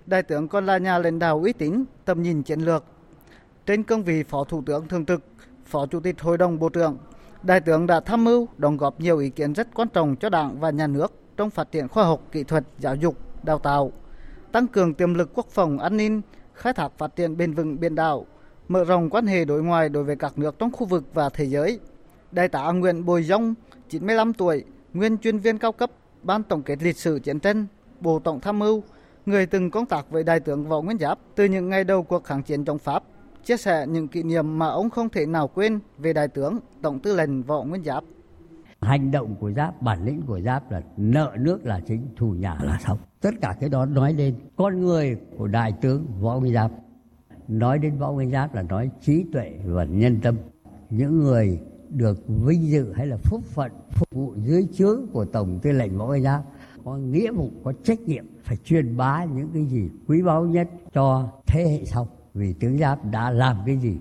[0.06, 2.84] Đại tướng còn là nhà lãnh đạo uy tín, tầm nhìn chiến lược.
[3.66, 5.22] Trên cương vị Phó Thủ tướng Thường trực,
[5.66, 6.98] Phó Chủ tịch Hội đồng Bộ trưởng,
[7.42, 10.60] Đại tướng đã tham mưu, đóng góp nhiều ý kiến rất quan trọng cho Đảng
[10.60, 13.92] và Nhà nước trong phát triển khoa học, kỹ thuật, giáo dục, đào tạo,
[14.52, 16.20] tăng cường tiềm lực quốc phòng an ninh,
[16.54, 18.26] khai thác phát triển bền vững biển đảo,
[18.68, 21.44] mở rộng quan hệ đối ngoại đối với các nước trong khu vực và thế
[21.44, 21.80] giới.
[22.32, 23.54] Đại tá Nguyễn Bồi Dông,
[23.88, 25.90] 95 tuổi, nguyên chuyên viên cao cấp
[26.22, 27.66] Ban tổng kết lịch sử chiến tranh,
[28.00, 28.82] Bộ Tổng tham mưu,
[29.26, 32.24] người từng công tác với Đại tướng Võ Nguyên Giáp từ những ngày đầu cuộc
[32.24, 33.02] kháng chiến chống Pháp,
[33.44, 36.98] chia sẻ những kỷ niệm mà ông không thể nào quên về Đại tướng Tổng
[36.98, 38.04] tư lệnh Võ Nguyên Giáp.
[38.80, 42.58] Hành động của Giáp, bản lĩnh của Giáp là nợ nước là chính, thù nhà
[42.62, 42.98] là xong.
[43.20, 46.70] Tất cả cái đó nói lên con người của Đại tướng Võ Nguyên Giáp
[47.48, 50.36] nói đến võ nguyên giáp là nói trí tuệ và nhân tâm.
[50.90, 55.58] Những người được vinh dự hay là phúc phận phục vụ dưới trướng của tổng
[55.62, 56.42] tư lệnh võ nguyên giáp
[56.84, 60.68] có nghĩa vụ có trách nhiệm phải truyền bá những cái gì quý báu nhất
[60.92, 62.08] cho thế hệ sau.
[62.34, 63.96] Vì tướng giáp đã làm cái gì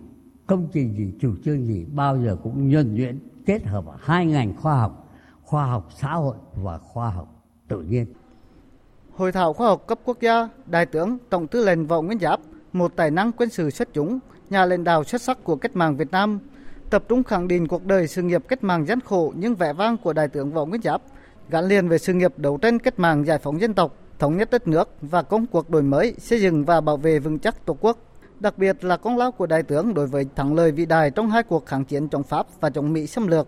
[0.47, 4.55] công trình gì chủ trương gì bao giờ cũng nhuần nhuyễn kết hợp hai ngành
[4.55, 5.07] khoa học
[5.43, 8.05] khoa học xã hội và khoa học tự nhiên.
[9.11, 12.39] Hội thảo khoa học cấp quốc gia, Đại tướng Tổng tư lệnh Võ Nguyên Giáp
[12.77, 14.19] một tài năng quân sự xuất chúng,
[14.49, 16.39] nhà lãnh đạo xuất sắc của cách mạng Việt Nam,
[16.89, 19.97] tập trung khẳng định cuộc đời sự nghiệp cách mạng gian khổ nhưng vẻ vang
[19.97, 21.01] của đại tướng Võ Nguyên Giáp
[21.49, 24.49] gắn liền với sự nghiệp đấu tranh cách mạng giải phóng dân tộc, thống nhất
[24.51, 27.77] đất nước và công cuộc đổi mới, xây dựng và bảo vệ vững chắc Tổ
[27.81, 27.97] quốc.
[28.39, 31.29] Đặc biệt là công lao của đại tướng đối với thắng lợi vĩ đại trong
[31.29, 33.47] hai cuộc kháng chiến chống Pháp và chống Mỹ xâm lược.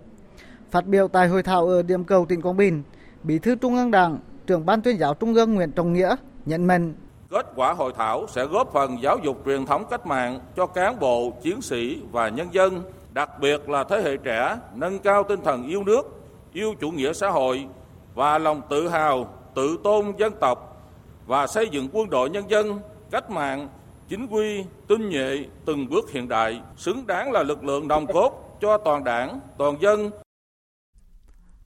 [0.71, 2.83] Phát biểu tại hội thảo ở điểm cầu tỉnh Quảng Bình,
[3.23, 6.15] Bí thư Trung ương Đảng, trưởng ban tuyên giáo Trung ương Nguyễn Trọng Nghĩa
[6.45, 6.93] nhận mạnh
[7.29, 10.99] Kết quả hội thảo sẽ góp phần giáo dục truyền thống cách mạng cho cán
[10.99, 15.39] bộ, chiến sĩ và nhân dân, đặc biệt là thế hệ trẻ, nâng cao tinh
[15.43, 16.01] thần yêu nước,
[16.53, 17.65] yêu chủ nghĩa xã hội
[18.15, 20.83] và lòng tự hào, tự tôn dân tộc
[21.27, 22.79] và xây dựng quân đội nhân dân
[23.11, 23.69] cách mạng
[24.07, 28.57] chính quy, tinh nhuệ, từng bước hiện đại, xứng đáng là lực lượng nòng cốt
[28.61, 30.11] cho toàn đảng, toàn dân.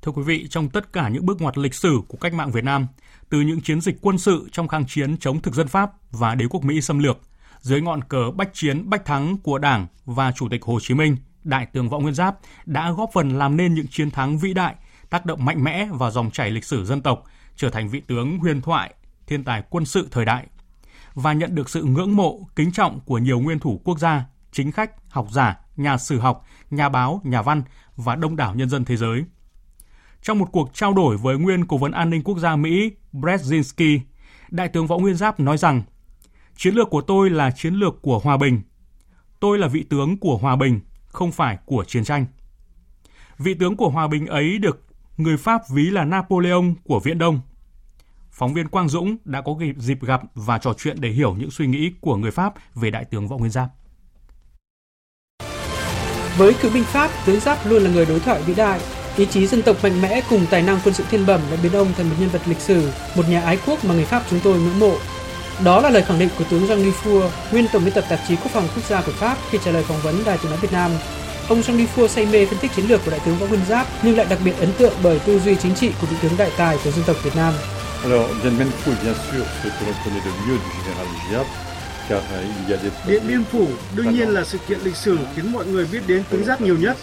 [0.01, 2.64] Thưa quý vị, trong tất cả những bước ngoặt lịch sử của cách mạng Việt
[2.64, 2.88] Nam,
[3.34, 6.45] từ những chiến dịch quân sự trong kháng chiến chống thực dân Pháp và đế
[6.49, 7.17] quốc Mỹ xâm lược,
[7.59, 11.17] dưới ngọn cờ bách chiến bách thắng của Đảng và Chủ tịch Hồ Chí Minh,
[11.43, 14.75] Đại tướng Võ Nguyên Giáp đã góp phần làm nên những chiến thắng vĩ đại,
[15.09, 17.23] tác động mạnh mẽ vào dòng chảy lịch sử dân tộc,
[17.55, 18.93] trở thành vị tướng huyền thoại,
[19.27, 20.47] thiên tài quân sự thời đại
[21.13, 24.71] và nhận được sự ngưỡng mộ, kính trọng của nhiều nguyên thủ quốc gia, chính
[24.71, 27.63] khách, học giả, nhà sử học, nhà báo, nhà văn
[27.95, 29.23] và đông đảo nhân dân thế giới.
[30.24, 33.99] Trong một cuộc trao đổi với nguyên cố vấn an ninh quốc gia Mỹ Brzezinski,
[34.49, 35.84] Đại tướng Võ Nguyên Giáp nói rằng
[36.55, 38.61] Chiến lược của tôi là chiến lược của hòa bình.
[39.39, 42.26] Tôi là vị tướng của hòa bình, không phải của chiến tranh.
[43.38, 44.82] Vị tướng của hòa bình ấy được
[45.17, 47.39] người Pháp ví là Napoleon của Viễn Đông.
[48.32, 51.67] Phóng viên Quang Dũng đã có dịp gặp và trò chuyện để hiểu những suy
[51.67, 53.69] nghĩ của người Pháp về Đại tướng Võ Nguyên Giáp.
[56.38, 58.80] Với cựu binh Pháp, tướng Giáp luôn là người đối thoại vĩ đại,
[59.18, 61.74] Ý chí dân tộc mạnh mẽ cùng tài năng quân sự thiên bẩm đã biến
[61.74, 64.39] ông thành một nhân vật lịch sử, một nhà ái quốc mà người Pháp chúng
[64.39, 64.95] tôi ngưỡng mộ.
[65.64, 68.36] Đó là lời khẳng định của tướng Jean Dufour, nguyên tổng biên tập tạp chí
[68.36, 70.72] Quốc phòng quốc gia của Pháp khi trả lời phỏng vấn Đài Tiếng nói Việt
[70.72, 70.91] Nam.
[71.49, 73.88] Ông Jean Dufour say mê phân tích chiến lược của đại tướng Võ Nguyên Giáp
[74.03, 76.51] nhưng lại đặc biệt ấn tượng bởi tư duy chính trị của vị tướng đại
[76.57, 77.53] tài của dân tộc Việt Nam.
[78.03, 81.62] Alors, Bien bien sûr ce que l'on connaît de mieux du général Giap,
[83.07, 86.23] Điện Biên Phủ đương nhiên là sự kiện lịch sử khiến mọi người biết đến
[86.29, 86.97] tướng Giáp nhiều nhất.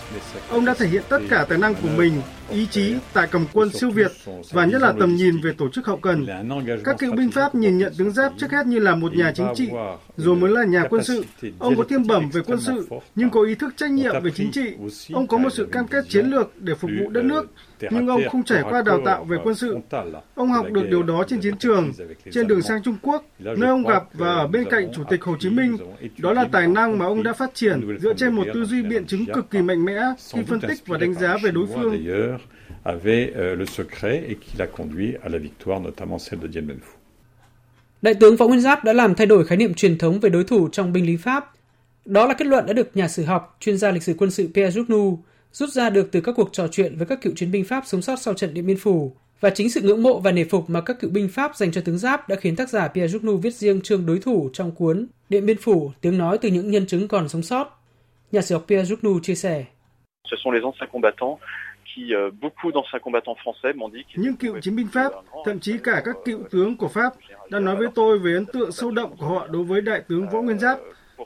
[0.48, 3.70] Ông đã thể hiện tất cả tài năng của mình, ý chí tại cầm quân
[3.70, 4.12] siêu việt
[4.52, 6.26] và nhất là tầm nhìn về tổ chức hậu cần.
[6.84, 9.46] Các cựu binh Pháp nhìn nhận tướng Giáp trước hết như là một nhà chính
[9.54, 9.68] trị,
[10.16, 11.24] rồi mới là nhà quân sự.
[11.58, 14.50] Ông có thiên bẩm về quân sự, nhưng có ý thức trách nhiệm về chính
[14.52, 14.74] trị.
[15.12, 17.46] Ông có một sự cam kết chiến lược để phục vụ đất nước,
[17.90, 19.76] nhưng ông không trải qua đào tạo về quân sự.
[20.34, 21.92] Ông học được điều đó trên chiến trường,
[22.32, 25.36] trên đường sang Trung Quốc, nơi ông gặp và ở bên cạnh Chủ tịch Hồ
[25.40, 25.76] Chí Minh.
[26.18, 29.06] Đó là tài năng mà ông đã phát triển dựa trên một tư duy biện
[29.06, 30.00] chứng cực kỳ mạnh mẽ
[30.32, 32.04] khi phân tích và đánh giá về đối phương
[32.84, 36.78] avait le secret et qui l'a conduit à la victoire, notamment celle de Dien Bien
[36.78, 36.96] Phu.
[38.02, 40.44] Đại tướng Võ Nguyên Giáp đã làm thay đổi khái niệm truyền thống về đối
[40.44, 41.52] thủ trong binh lính Pháp.
[42.04, 44.50] Đó là kết luận đã được nhà sử học, chuyên gia lịch sử quân sự
[44.54, 45.18] Pierre Journou
[45.52, 48.02] rút ra được từ các cuộc trò chuyện với các cựu chiến binh Pháp sống
[48.02, 49.16] sót sau trận Điện Biên Phủ.
[49.40, 51.80] Và chính sự ngưỡng mộ và nể phục mà các cựu binh Pháp dành cho
[51.80, 55.06] tướng Giáp đã khiến tác giả Pierre Journou viết riêng chương đối thủ trong cuốn
[55.28, 57.82] Điện Biên Phủ, tiếng nói từ những nhân chứng còn sống sót.
[58.32, 59.64] Nhà sử học Pierre Journou chia sẻ.
[60.30, 61.40] Ce sont les anciens combattants
[61.96, 62.34] Euh,
[64.16, 65.12] Những cựu chiến binh Pháp,
[65.44, 67.12] thậm chí cả các cựu tướng của Pháp,
[67.50, 70.28] đã nói với tôi về ấn tượng sâu đậm của họ đối với Đại tướng
[70.28, 70.78] Võ Nguyên Giáp,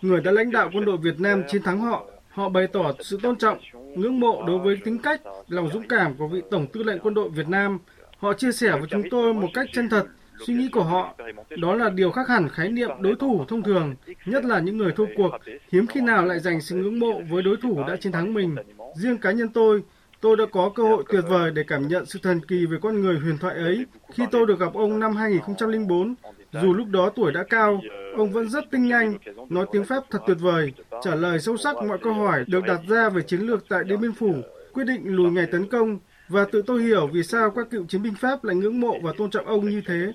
[0.02, 2.06] người đã lãnh đạo quân đội Việt Nam chiến thắng họ.
[2.28, 3.58] Họ bày tỏ sự tôn trọng,
[3.96, 7.14] ngưỡng mộ đối với tính cách, lòng dũng cảm của vị Tổng tư lệnh quân
[7.14, 7.78] đội Việt Nam.
[8.18, 10.06] Họ chia sẻ với chúng tôi một cách chân thật
[10.46, 11.14] suy nghĩ của họ.
[11.58, 13.94] Đó là điều khác hẳn khái niệm đối thủ thông thường,
[14.26, 15.30] nhất là những người thua cuộc,
[15.72, 18.56] hiếm khi nào lại dành sự ngưỡng mộ với đối thủ đã chiến thắng mình.
[18.94, 19.82] Riêng cá nhân tôi,
[20.24, 23.00] Tôi đã có cơ hội tuyệt vời để cảm nhận sự thần kỳ về con
[23.00, 26.14] người huyền thoại ấy khi tôi được gặp ông năm 2004.
[26.52, 27.80] Dù lúc đó tuổi đã cao,
[28.16, 29.18] ông vẫn rất tinh nhanh,
[29.48, 30.72] nói tiếng Pháp thật tuyệt vời,
[31.02, 34.00] trả lời sâu sắc mọi câu hỏi được đặt ra về chiến lược tại Điện
[34.00, 34.34] Biên Phủ,
[34.72, 35.98] quyết định lùi ngày tấn công,
[36.28, 39.12] và tự tôi hiểu vì sao các cựu chiến binh Pháp lại ngưỡng mộ và
[39.18, 40.12] tôn trọng ông như thế.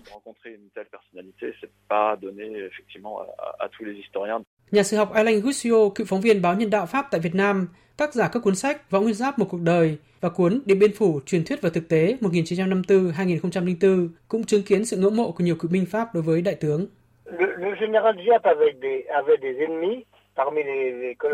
[4.72, 7.68] Nhà sử học Alain Gussio, cựu phóng viên báo Nhân đạo Pháp tại Việt Nam,
[8.00, 10.92] tác giả các cuốn sách Võ Nguyên Giáp một cuộc đời và cuốn Điện Biên
[10.96, 15.56] Phủ truyền thuyết và thực tế 1954-2004 cũng chứng kiến sự ngưỡng mộ của nhiều
[15.56, 16.86] cựu binh Pháp đối với đại tướng.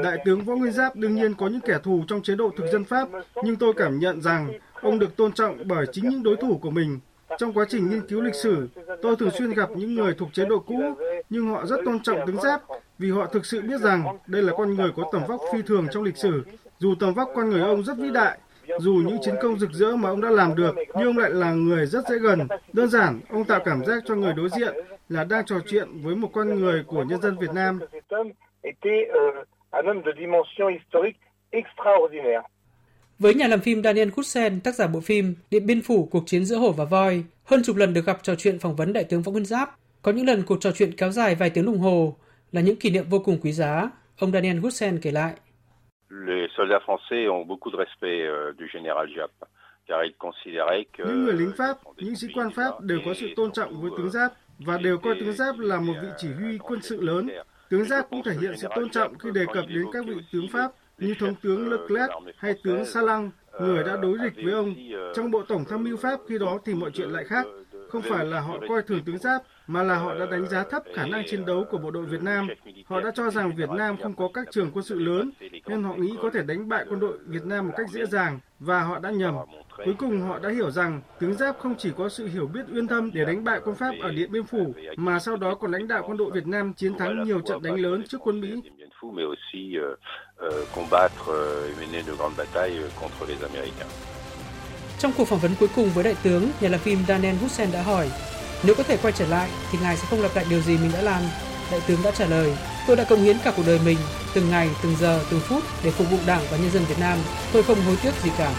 [0.04, 2.68] Đại tướng Võ Nguyên Giáp đương nhiên có những kẻ thù trong chế độ thực
[2.72, 3.10] dân Pháp,
[3.44, 6.72] nhưng tôi cảm nhận rằng ông được tôn trọng bởi chính những đối thủ của
[6.72, 7.00] mình.
[7.38, 8.68] Trong quá trình nghiên cứu lịch sử,
[9.02, 10.82] tôi thường xuyên gặp những người thuộc chế độ cũ,
[11.30, 12.62] nhưng họ rất tôn trọng tướng Giáp
[13.00, 15.88] vì họ thực sự biết rằng đây là con người có tầm vóc phi thường
[15.92, 16.44] trong lịch sử.
[16.80, 18.38] Dù tầm vóc con người ông rất vĩ đại,
[18.80, 21.52] dù những chiến công rực rỡ mà ông đã làm được, nhưng ông lại là
[21.52, 22.40] người rất dễ gần.
[22.74, 24.76] Đơn giản, ông tạo cảm giác cho người đối diện
[25.10, 27.80] là đang trò chuyện với một con người của nhân dân Việt Nam.
[33.20, 36.46] Với nhà làm phim Daniel Kutzen, tác giả bộ phim Điện Biên Phủ, Cuộc chiến
[36.46, 39.22] giữa hổ và voi, hơn chục lần được gặp trò chuyện phỏng vấn Đại tướng
[39.22, 39.70] Võ Nguyên Giáp.
[40.02, 42.18] Có những lần cuộc trò chuyện kéo dài vài tiếng đồng hồ
[42.52, 43.90] là những kỷ niệm vô cùng quý giá,
[44.20, 45.34] ông Daniel Kutzen kể lại.
[46.10, 49.32] Les soldats français ont beaucoup de respect euh, du général Giap.
[50.98, 54.12] Những người lính Pháp, những sĩ quan Pháp đều có sự tôn trọng với tướng
[54.12, 57.30] Giáp và đều coi tướng Giáp là một vị chỉ huy quân sự lớn.
[57.70, 60.48] Tướng Giáp cũng thể hiện sự tôn trọng khi đề cập đến các vị tướng
[60.52, 63.32] Pháp như thống tướng Leclerc hay tướng Salang,
[63.62, 64.76] người đã đối địch với ông.
[65.16, 67.46] Trong bộ tổng tham mưu Pháp khi đó thì mọi chuyện lại khác.
[67.90, 70.84] Không phải là họ coi thường tướng Giáp, mà là họ đã đánh giá thấp
[70.96, 72.48] khả năng chiến đấu của bộ đội Việt Nam.
[72.86, 75.32] Họ đã cho rằng Việt Nam không có các trường quân sự lớn,
[75.68, 78.40] nên họ nghĩ có thể đánh bại quân đội Việt Nam một cách dễ dàng,
[78.60, 79.36] và họ đã nhầm.
[79.86, 82.88] Cuối cùng họ đã hiểu rằng tướng Giáp không chỉ có sự hiểu biết uyên
[82.88, 85.88] thâm để đánh bại quân Pháp ở Điện Biên Phủ, mà sau đó còn lãnh
[85.88, 88.62] đạo quân đội Việt Nam chiến thắng nhiều trận đánh lớn trước quân Mỹ.
[95.00, 97.82] Trong cuộc phỏng vấn cuối cùng với đại tướng, nhà làm phim Daniel Hussein đã
[97.82, 98.10] hỏi
[98.64, 100.92] nếu có thể quay trở lại thì ngài sẽ không lặp lại điều gì mình
[100.94, 101.22] đã làm.
[101.72, 103.98] Đại tướng đã trả lời, tôi đã cống hiến cả cuộc đời mình,
[104.34, 107.18] từng ngày, từng giờ, từng phút để phục vụ Đảng và nhân dân Việt Nam.
[107.54, 108.52] Tôi không hối tiếc gì cả.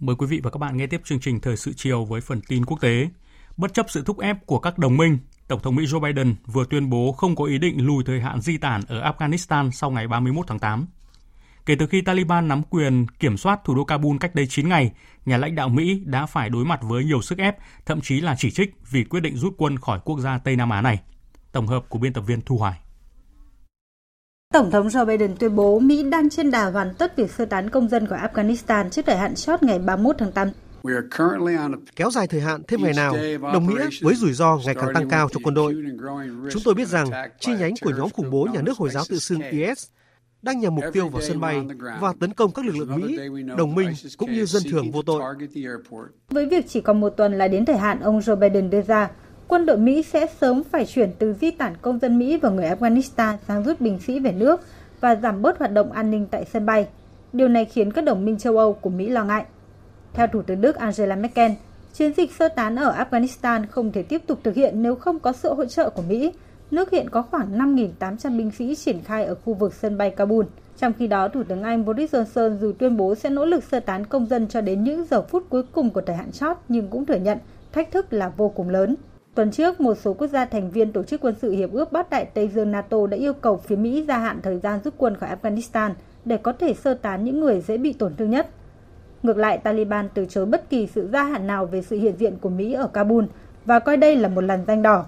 [0.00, 2.40] Mời quý vị và các bạn nghe tiếp chương trình Thời sự chiều với phần
[2.48, 3.08] tin quốc tế.
[3.56, 6.64] Bất chấp sự thúc ép của các đồng minh, Tổng thống Mỹ Joe Biden vừa
[6.70, 10.08] tuyên bố không có ý định lùi thời hạn di tản ở Afghanistan sau ngày
[10.08, 10.86] 31 tháng 8.
[11.66, 14.92] Kể từ khi Taliban nắm quyền kiểm soát thủ đô Kabul cách đây 9 ngày,
[15.26, 18.34] nhà lãnh đạo Mỹ đã phải đối mặt với nhiều sức ép, thậm chí là
[18.38, 21.00] chỉ trích vì quyết định rút quân khỏi quốc gia Tây Nam Á này.
[21.52, 22.80] Tổng hợp của biên tập viên Thu Hoài.
[24.54, 27.70] Tổng thống Joe Biden tuyên bố Mỹ đang trên đà hoàn tất việc sơ tán
[27.70, 30.48] công dân khỏi Afghanistan trước thời hạn chót ngày 31 tháng 8.
[31.96, 35.08] Kéo dài thời hạn thêm ngày nào đồng nghĩa với rủi ro ngày càng tăng
[35.08, 35.76] cao cho quân đội.
[36.52, 37.06] Chúng tôi biết rằng
[37.40, 39.86] chi nhánh của nhóm khủng bố nhà nước Hồi giáo tự xưng IS
[40.42, 41.62] đang nhằm mục tiêu vào sân bay
[42.00, 43.18] và tấn công các lực lượng Mỹ,
[43.56, 45.22] đồng minh cũng như dân thường vô tội.
[46.28, 49.10] Với việc chỉ còn một tuần là đến thời hạn ông Joe Biden đưa ra,
[49.50, 52.64] quân đội Mỹ sẽ sớm phải chuyển từ di tản công dân Mỹ và người
[52.64, 54.60] Afghanistan sang rút binh sĩ về nước
[55.00, 56.86] và giảm bớt hoạt động an ninh tại sân bay.
[57.32, 59.44] Điều này khiến các đồng minh châu Âu của Mỹ lo ngại.
[60.12, 61.52] Theo Thủ tướng Đức Angela Merkel,
[61.92, 65.32] chiến dịch sơ tán ở Afghanistan không thể tiếp tục thực hiện nếu không có
[65.32, 66.32] sự hỗ trợ của Mỹ.
[66.70, 70.44] Nước hiện có khoảng 5.800 binh sĩ triển khai ở khu vực sân bay Kabul.
[70.78, 73.80] Trong khi đó, Thủ tướng Anh Boris Johnson dù tuyên bố sẽ nỗ lực sơ
[73.80, 76.88] tán công dân cho đến những giờ phút cuối cùng của thời hạn chót, nhưng
[76.88, 77.38] cũng thừa nhận
[77.72, 78.96] thách thức là vô cùng lớn.
[79.34, 82.10] Tuần trước, một số quốc gia thành viên Tổ chức Quân sự Hiệp ước Bắc
[82.10, 85.16] Đại Tây Dương NATO đã yêu cầu phía Mỹ gia hạn thời gian rút quân
[85.16, 88.50] khỏi Afghanistan để có thể sơ tán những người dễ bị tổn thương nhất.
[89.22, 92.38] Ngược lại, Taliban từ chối bất kỳ sự gia hạn nào về sự hiện diện
[92.40, 93.24] của Mỹ ở Kabul
[93.64, 95.06] và coi đây là một làn danh đỏ.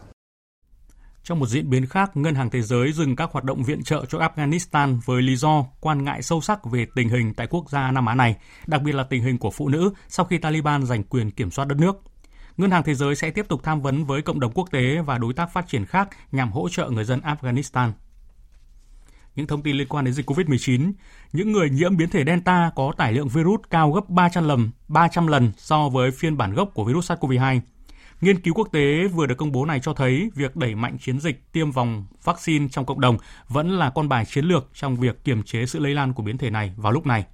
[1.23, 4.05] Trong một diễn biến khác, Ngân hàng Thế giới dừng các hoạt động viện trợ
[4.09, 7.91] cho Afghanistan với lý do quan ngại sâu sắc về tình hình tại quốc gia
[7.91, 11.03] Nam Á này, đặc biệt là tình hình của phụ nữ sau khi Taliban giành
[11.03, 12.12] quyền kiểm soát đất nước.
[12.57, 15.19] Ngân hàng Thế giới sẽ tiếp tục tham vấn với cộng đồng quốc tế và
[15.19, 17.93] đối tác phát triển khác nhằm hỗ trợ người dân Afghanistan.
[19.35, 20.93] Những thông tin liên quan đến dịch COVID-19,
[21.33, 25.27] những người nhiễm biến thể Delta có tải lượng virus cao gấp 300 lần, 300
[25.27, 27.61] lần so với phiên bản gốc của virus SARS-CoV-2.
[28.21, 31.21] Nghiên cứu quốc tế vừa được công bố này cho thấy việc đẩy mạnh chiến
[31.21, 35.25] dịch tiêm vòng vaccine trong cộng đồng vẫn là con bài chiến lược trong việc
[35.25, 37.25] kiềm chế sự lây lan của biến thể này vào lúc này.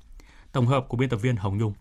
[0.53, 1.73] Tổng hợp của biên tập viên Hồng Nhung.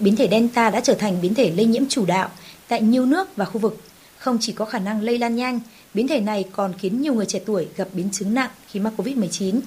[0.00, 2.28] Biến thể Delta đã trở thành biến thể lây nhiễm chủ đạo
[2.68, 3.80] tại nhiều nước và khu vực.
[4.18, 5.60] Không chỉ có khả năng lây lan nhanh,
[5.94, 8.92] biến thể này còn khiến nhiều người trẻ tuổi gặp biến chứng nặng khi mắc
[8.96, 9.60] COVID-19.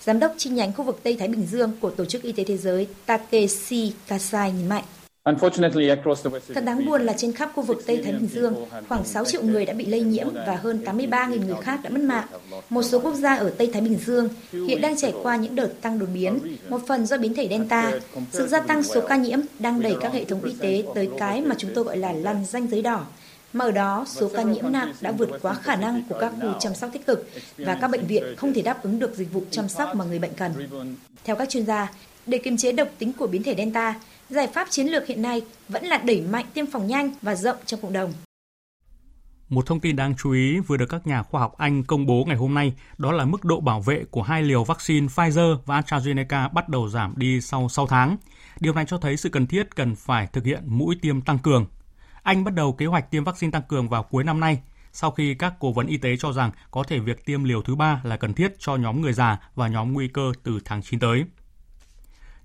[0.00, 2.44] Giám đốc chi nhánh khu vực Tây Thái Bình Dương của Tổ chức Y tế
[2.44, 4.84] Thế giới Takeshi Kasai nhấn mạnh.
[5.24, 9.42] Thật đáng buồn là trên khắp khu vực Tây Thái Bình Dương, khoảng 6 triệu
[9.42, 12.26] người đã bị lây nhiễm và hơn 83.000 người khác đã mất mạng.
[12.70, 15.68] Một số quốc gia ở Tây Thái Bình Dương hiện đang trải qua những đợt
[15.80, 17.92] tăng đột biến, một phần do biến thể Delta.
[18.32, 21.40] Sự gia tăng số ca nhiễm đang đẩy các hệ thống y tế tới cái
[21.40, 23.06] mà chúng tôi gọi là lằn danh giới đỏ,
[23.52, 26.48] mà ở đó số ca nhiễm nặng đã vượt quá khả năng của các khu
[26.60, 29.42] chăm sóc tích cực và các bệnh viện không thể đáp ứng được dịch vụ
[29.50, 30.52] chăm sóc mà người bệnh cần.
[31.24, 31.92] Theo các chuyên gia,
[32.26, 33.94] để kiềm chế độc tính của biến thể Delta,
[34.30, 37.56] giải pháp chiến lược hiện nay vẫn là đẩy mạnh tiêm phòng nhanh và rộng
[37.66, 38.12] trong cộng đồng.
[39.48, 42.24] Một thông tin đáng chú ý vừa được các nhà khoa học Anh công bố
[42.26, 45.80] ngày hôm nay, đó là mức độ bảo vệ của hai liều vaccine Pfizer và
[45.80, 48.16] AstraZeneca bắt đầu giảm đi sau 6 tháng.
[48.60, 51.66] Điều này cho thấy sự cần thiết cần phải thực hiện mũi tiêm tăng cường.
[52.22, 54.58] Anh bắt đầu kế hoạch tiêm vaccine tăng cường vào cuối năm nay,
[54.92, 57.74] sau khi các cố vấn y tế cho rằng có thể việc tiêm liều thứ
[57.74, 61.00] ba là cần thiết cho nhóm người già và nhóm nguy cơ từ tháng 9
[61.00, 61.24] tới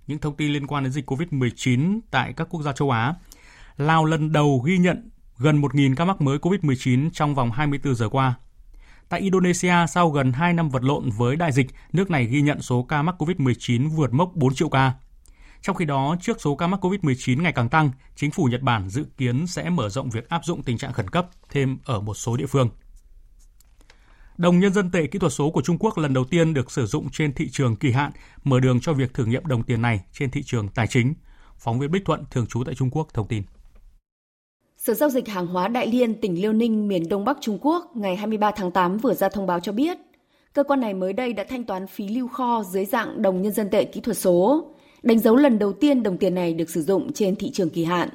[0.08, 3.14] những thông tin liên quan đến dịch COVID-19 tại các quốc gia châu Á.
[3.78, 8.10] Lào lần đầu ghi nhận gần 1.000 ca mắc mới COVID-19 trong vòng 24 giờ
[8.10, 8.34] qua.
[9.10, 12.62] Tại Indonesia, sau gần 2 năm vật lộn với đại dịch, nước này ghi nhận
[12.62, 14.94] số ca mắc COVID-19 vượt mốc 4 triệu ca.
[15.62, 18.90] Trong khi đó, trước số ca mắc COVID-19 ngày càng tăng, chính phủ Nhật Bản
[18.90, 22.14] dự kiến sẽ mở rộng việc áp dụng tình trạng khẩn cấp thêm ở một
[22.14, 22.70] số địa phương.
[24.38, 26.86] Đồng nhân dân tệ kỹ thuật số của Trung Quốc lần đầu tiên được sử
[26.86, 28.12] dụng trên thị trường kỳ hạn,
[28.44, 31.14] mở đường cho việc thử nghiệm đồng tiền này trên thị trường tài chính.
[31.58, 33.44] Phóng viên Bích Thuận thường trú tại Trung Quốc thông tin.
[34.78, 37.92] Sở giao dịch hàng hóa Đại Liên, tỉnh Liêu Ninh, miền Đông Bắc Trung Quốc
[37.96, 39.98] ngày 23 tháng 8 vừa ra thông báo cho biết,
[40.54, 43.54] cơ quan này mới đây đã thanh toán phí lưu kho dưới dạng đồng nhân
[43.54, 44.72] dân tệ kỹ thuật số,
[45.04, 47.84] đánh dấu lần đầu tiên đồng tiền này được sử dụng trên thị trường kỳ
[47.84, 48.10] hạn.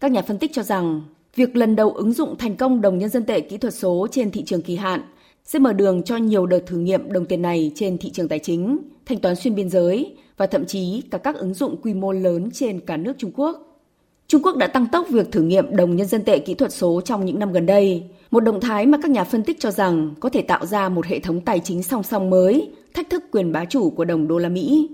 [0.00, 1.02] Các nhà phân tích cho rằng,
[1.34, 4.30] việc lần đầu ứng dụng thành công đồng nhân dân tệ kỹ thuật số trên
[4.30, 5.00] thị trường kỳ hạn
[5.48, 8.38] sẽ mở đường cho nhiều đợt thử nghiệm đồng tiền này trên thị trường tài
[8.38, 12.12] chính, thanh toán xuyên biên giới và thậm chí cả các ứng dụng quy mô
[12.12, 13.80] lớn trên cả nước Trung Quốc.
[14.26, 17.00] Trung Quốc đã tăng tốc việc thử nghiệm đồng nhân dân tệ kỹ thuật số
[17.00, 20.14] trong những năm gần đây, một động thái mà các nhà phân tích cho rằng
[20.20, 23.52] có thể tạo ra một hệ thống tài chính song song mới, thách thức quyền
[23.52, 24.88] bá chủ của đồng đô la Mỹ.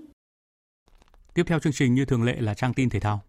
[1.34, 3.20] Tiếp theo chương trình như thường lệ là trang tin thể thao.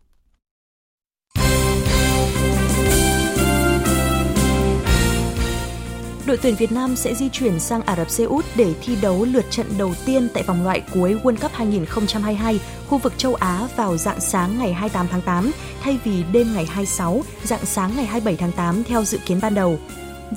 [6.26, 9.26] Đội tuyển Việt Nam sẽ di chuyển sang Ả Rập Xê Út để thi đấu
[9.26, 13.67] lượt trận đầu tiên tại vòng loại cuối World Cup 2022 khu vực châu Á
[13.76, 15.51] vào dạng sáng ngày 28 tháng 8
[15.82, 19.55] thay vì đêm ngày 26, dạng sáng ngày 27 tháng 8 theo dự kiến ban
[19.55, 19.80] đầu.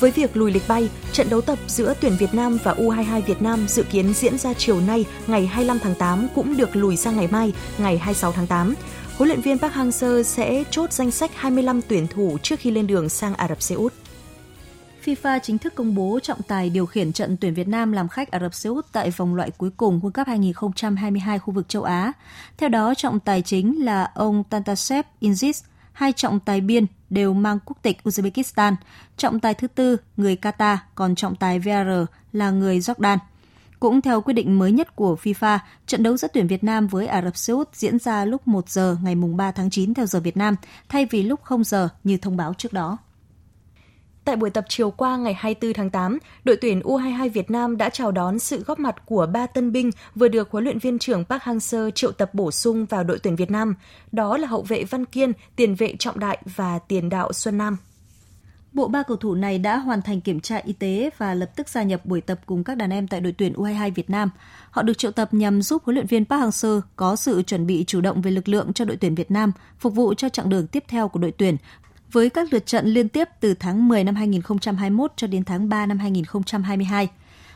[0.00, 3.42] Với việc lùi lịch bay, trận đấu tập giữa tuyển Việt Nam và U22 Việt
[3.42, 7.16] Nam dự kiến diễn ra chiều nay ngày 25 tháng 8 cũng được lùi sang
[7.16, 8.74] ngày mai, ngày 26 tháng 8.
[9.16, 12.86] Huấn luyện viên Park Hang-seo sẽ chốt danh sách 25 tuyển thủ trước khi lên
[12.86, 13.92] đường sang Ả Rập Xê Út.
[15.08, 18.30] FIFA chính thức công bố trọng tài điều khiển trận tuyển Việt Nam làm khách
[18.30, 21.82] Ả Rập Xê Út tại vòng loại cuối cùng World Cup 2022 khu vực châu
[21.82, 22.12] Á.
[22.56, 27.58] Theo đó, trọng tài chính là ông Tantashev Inzis, hai trọng tài biên đều mang
[27.64, 28.74] quốc tịch Uzbekistan,
[29.16, 31.90] trọng tài thứ tư người Qatar, còn trọng tài VR
[32.32, 33.18] là người Jordan.
[33.80, 37.06] Cũng theo quyết định mới nhất của FIFA, trận đấu giữa tuyển Việt Nam với
[37.06, 40.20] Ả Rập Xê Út diễn ra lúc 1 giờ ngày 3 tháng 9 theo giờ
[40.20, 40.56] Việt Nam,
[40.88, 42.98] thay vì lúc 0 giờ như thông báo trước đó.
[44.28, 47.90] Tại buổi tập chiều qua ngày 24 tháng 8, đội tuyển U22 Việt Nam đã
[47.90, 51.24] chào đón sự góp mặt của ba tân binh vừa được huấn luyện viên trưởng
[51.24, 53.74] Park Hang-seo triệu tập bổ sung vào đội tuyển Việt Nam.
[54.12, 57.76] Đó là hậu vệ Văn Kiên, tiền vệ Trọng Đại và tiền đạo Xuân Nam.
[58.72, 61.68] Bộ ba cầu thủ này đã hoàn thành kiểm tra y tế và lập tức
[61.68, 64.30] gia nhập buổi tập cùng các đàn em tại đội tuyển U22 Việt Nam.
[64.70, 67.84] Họ được triệu tập nhằm giúp huấn luyện viên Park Hang-seo có sự chuẩn bị
[67.86, 70.66] chủ động về lực lượng cho đội tuyển Việt Nam, phục vụ cho chặng đường
[70.66, 71.56] tiếp theo của đội tuyển
[72.12, 75.86] với các lượt trận liên tiếp từ tháng 10 năm 2021 cho đến tháng 3
[75.86, 77.08] năm 2022.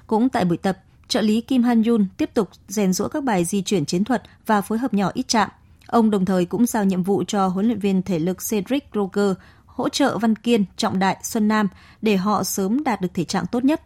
[0.06, 0.78] Cũng tại buổi tập,
[1.08, 4.22] trợ lý Kim Han Yun tiếp tục rèn rũa các bài di chuyển chiến thuật
[4.46, 5.48] và phối hợp nhỏ ít chạm.
[5.86, 9.36] Ông đồng thời cũng giao nhiệm vụ cho huấn luyện viên thể lực Cedric Roger
[9.66, 11.68] hỗ trợ Văn Kiên, Trọng Đại, Xuân Nam
[12.02, 13.82] để họ sớm đạt được thể trạng tốt nhất.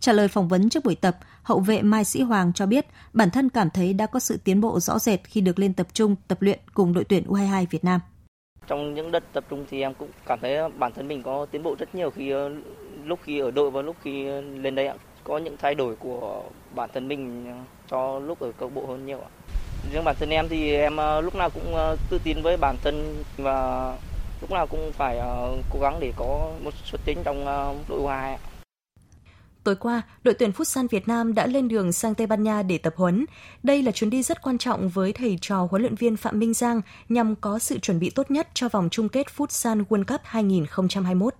[0.00, 3.30] Trả lời phỏng vấn trước buổi tập, hậu vệ Mai Sĩ Hoàng cho biết bản
[3.30, 6.16] thân cảm thấy đã có sự tiến bộ rõ rệt khi được lên tập trung
[6.28, 8.00] tập luyện cùng đội tuyển U22 Việt Nam.
[8.66, 11.62] Trong những đợt tập trung thì em cũng cảm thấy bản thân mình có tiến
[11.62, 12.50] bộ rất nhiều khi ờ,
[13.04, 14.94] lúc khi ở đội và lúc khi lên đây ạ.
[15.24, 16.42] Có những thay đổi của
[16.74, 17.56] bản thân mình ờ,
[17.90, 19.30] cho lúc ở câu bộ hơn nhiều ạ.
[19.92, 21.74] Riêng bản thân em thì em ờ, lúc nào cũng
[22.10, 23.92] tự tin với bản thân và
[24.40, 25.18] lúc nào cũng phải
[25.72, 27.44] cố gắng để có một xuất chính trong
[27.88, 28.38] đội U2 ạ.
[29.66, 32.78] Tối qua, đội tuyển Futsal Việt Nam đã lên đường sang Tây Ban Nha để
[32.78, 33.26] tập huấn.
[33.62, 36.54] Đây là chuyến đi rất quan trọng với thầy trò huấn luyện viên Phạm Minh
[36.54, 40.20] Giang nhằm có sự chuẩn bị tốt nhất cho vòng chung kết Futsal World Cup
[40.24, 41.34] 2021.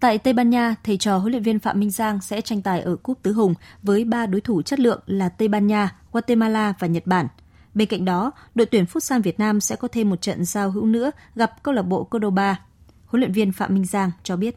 [0.00, 2.80] Tại Tây Ban Nha, thầy trò huấn luyện viên Phạm Minh Giang sẽ tranh tài
[2.80, 6.74] ở Cúp Tứ Hùng với ba đối thủ chất lượng là Tây Ban Nha, Guatemala
[6.78, 7.26] và Nhật Bản.
[7.74, 10.86] Bên cạnh đó, đội tuyển Futsal Việt Nam sẽ có thêm một trận giao hữu
[10.86, 12.60] nữa gặp câu lạc bộ Cordoba.
[13.06, 14.56] Huấn luyện viên Phạm Minh Giang cho biết.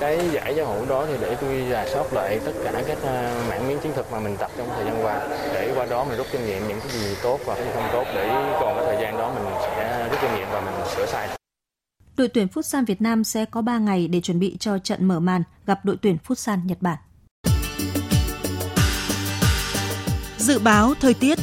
[0.00, 3.44] Cái giải giao hữu đó thì để tôi rà soát lại tất cả các ờ,
[3.48, 6.18] mảng miếng chiến thuật mà mình tập trong thời gian qua để qua đó mình
[6.18, 8.28] rút kinh nghiệm những cái gì tốt và cái gì không tốt để
[8.60, 11.28] còn cái thời gian đó mình sẽ rút kinh nghiệm và mình sửa sai.
[12.16, 15.20] Đội tuyển Futsal Việt Nam sẽ có 3 ngày để chuẩn bị cho trận mở
[15.20, 16.98] màn gặp đội tuyển Futsal Nhật Bản.
[20.38, 21.38] Dự báo thời tiết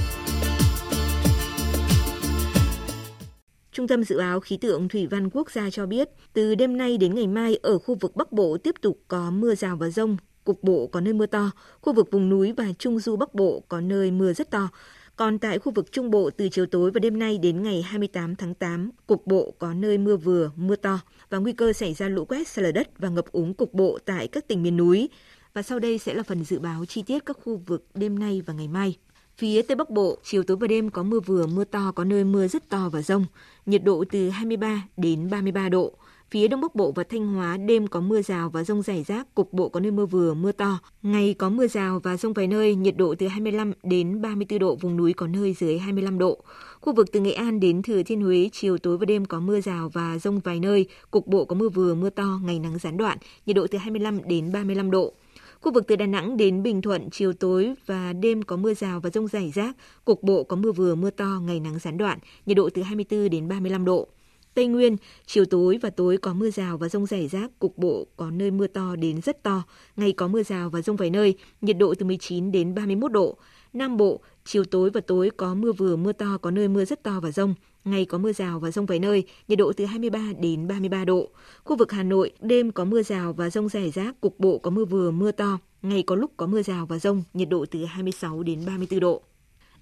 [3.74, 6.98] Trung tâm Dự báo Khí tượng Thủy văn Quốc gia cho biết, từ đêm nay
[6.98, 10.18] đến ngày mai ở khu vực Bắc Bộ tiếp tục có mưa rào và rông,
[10.44, 11.52] cục bộ có nơi mưa to,
[11.82, 14.70] khu vực vùng núi và Trung Du Bắc Bộ có nơi mưa rất to.
[15.16, 18.36] Còn tại khu vực Trung Bộ từ chiều tối và đêm nay đến ngày 28
[18.36, 21.00] tháng 8, cục bộ có nơi mưa vừa, mưa to
[21.30, 24.00] và nguy cơ xảy ra lũ quét, sạt lở đất và ngập úng cục bộ
[24.06, 25.10] tại các tỉnh miền núi.
[25.54, 28.42] Và sau đây sẽ là phần dự báo chi tiết các khu vực đêm nay
[28.46, 28.98] và ngày mai.
[29.38, 32.24] Phía Tây Bắc Bộ, chiều tối và đêm có mưa vừa, mưa to, có nơi
[32.24, 33.26] mưa rất to và rông.
[33.66, 35.94] Nhiệt độ từ 23 đến 33 độ.
[36.32, 39.36] Phía Đông Bắc Bộ và Thanh Hóa đêm có mưa rào và rông rải rác,
[39.36, 40.80] cục bộ có nơi mưa vừa, mưa to.
[41.04, 44.76] Ngày có mưa rào và rông vài nơi, nhiệt độ từ 25 đến 34 độ,
[44.76, 46.44] vùng núi có nơi dưới 25 độ.
[46.82, 49.62] Khu vực từ Nghệ An đến Thừa Thiên Huế, chiều tối và đêm có mưa
[49.62, 52.98] rào và rông vài nơi, cục bộ có mưa vừa, mưa to, ngày nắng gián
[52.98, 55.14] đoạn, nhiệt độ từ 25 đến 35 độ.
[55.62, 59.00] Khu vực từ Đà Nẵng đến Bình Thuận, chiều tối và đêm có mưa rào
[59.00, 62.20] và rông rải rác, cục bộ có mưa vừa, mưa to, ngày nắng gián đoạn,
[62.46, 64.08] nhiệt độ từ 24 đến 35 độ.
[64.54, 68.08] Tây Nguyên, chiều tối và tối có mưa rào và rông rải rác, cục bộ
[68.18, 69.64] có nơi mưa to đến rất to,
[69.96, 73.38] ngày có mưa rào và rông vài nơi, nhiệt độ từ 19 đến 31 độ.
[73.74, 77.04] Nam Bộ, chiều tối và tối có mưa vừa mưa to, có nơi mưa rất
[77.04, 77.56] to và rông,
[77.86, 81.30] ngày có mưa rào và rông vài nơi, nhiệt độ từ 23 đến 33 độ.
[81.64, 84.70] Khu vực Hà Nội, đêm có mưa rào và rông rải rác, cục bộ có
[84.70, 87.86] mưa vừa mưa to, ngày có lúc có mưa rào và rông, nhiệt độ từ
[87.86, 89.22] 26 đến 34 độ.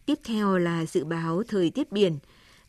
[0.06, 2.18] Tiếp theo là dự báo thời tiết biển.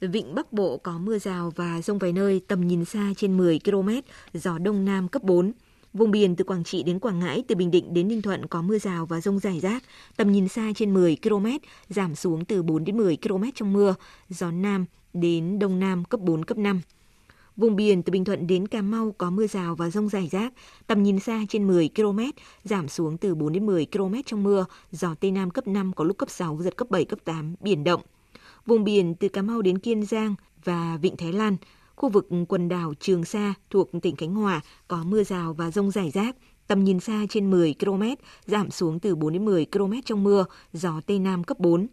[0.00, 3.60] Vịnh Bắc Bộ có mưa rào và rông vài nơi, tầm nhìn xa trên 10
[3.64, 3.88] km,
[4.34, 5.52] gió Đông Nam cấp 4.
[5.92, 8.62] Vùng biển từ Quảng Trị đến Quảng Ngãi, từ Bình Định đến Ninh Thuận có
[8.62, 9.82] mưa rào và rông rải rác,
[10.16, 11.46] tầm nhìn xa trên 10 km,
[11.88, 13.94] giảm xuống từ 4 đến 10 km trong mưa,
[14.28, 16.80] gió Nam đến Đông Nam cấp 4, cấp 5.
[17.56, 20.52] Vùng biển từ Bình Thuận đến Cà Mau có mưa rào và rông rải rác,
[20.86, 22.20] tầm nhìn xa trên 10 km,
[22.64, 26.04] giảm xuống từ 4 đến 10 km trong mưa, gió Tây Nam cấp 5 có
[26.04, 28.02] lúc cấp 6, giật cấp 7, cấp 8, biển động.
[28.66, 30.34] Vùng biển từ Cà Mau đến Kiên Giang
[30.64, 31.56] và Vịnh Thái Lan,
[31.96, 35.90] khu vực quần đảo Trường Sa thuộc tỉnh Khánh Hòa có mưa rào và rông
[35.90, 36.36] rải rác,
[36.66, 38.02] tầm nhìn xa trên 10 km,
[38.46, 41.86] giảm xuống từ 4 đến 10 km trong mưa, gió Tây Nam cấp 4.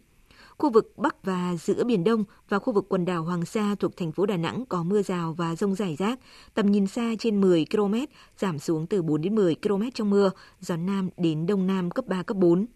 [0.58, 3.96] Khu vực Bắc và giữa Biển Đông và khu vực quần đảo Hoàng Sa thuộc
[3.96, 6.18] thành phố Đà Nẵng có mưa rào và rông rải rác,
[6.54, 7.94] tầm nhìn xa trên 10 km,
[8.38, 10.30] giảm xuống từ 4 đến 10 km trong mưa,
[10.60, 12.66] gió Nam đến Đông Nam cấp 3, cấp 4.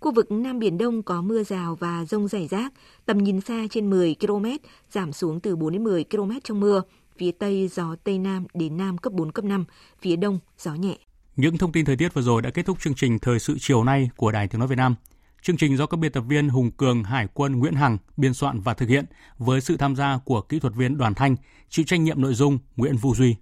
[0.00, 2.72] Khu vực Nam Biển Đông có mưa rào và rông rải rác,
[3.06, 4.46] tầm nhìn xa trên 10 km,
[4.90, 6.82] giảm xuống từ 4 đến 10 km trong mưa.
[7.18, 9.64] Phía Tây gió Tây Nam đến Nam cấp 4, cấp 5,
[10.00, 10.98] phía Đông gió nhẹ.
[11.36, 13.84] Những thông tin thời tiết vừa rồi đã kết thúc chương trình Thời sự chiều
[13.84, 14.94] nay của Đài Tiếng Nói Việt Nam.
[15.42, 18.60] Chương trình do các biên tập viên Hùng Cường, Hải quân Nguyễn Hằng biên soạn
[18.60, 19.04] và thực hiện
[19.38, 21.36] với sự tham gia của kỹ thuật viên Đoàn Thanh,
[21.68, 23.36] chịu trách nhiệm nội dung Nguyễn Vũ Duy.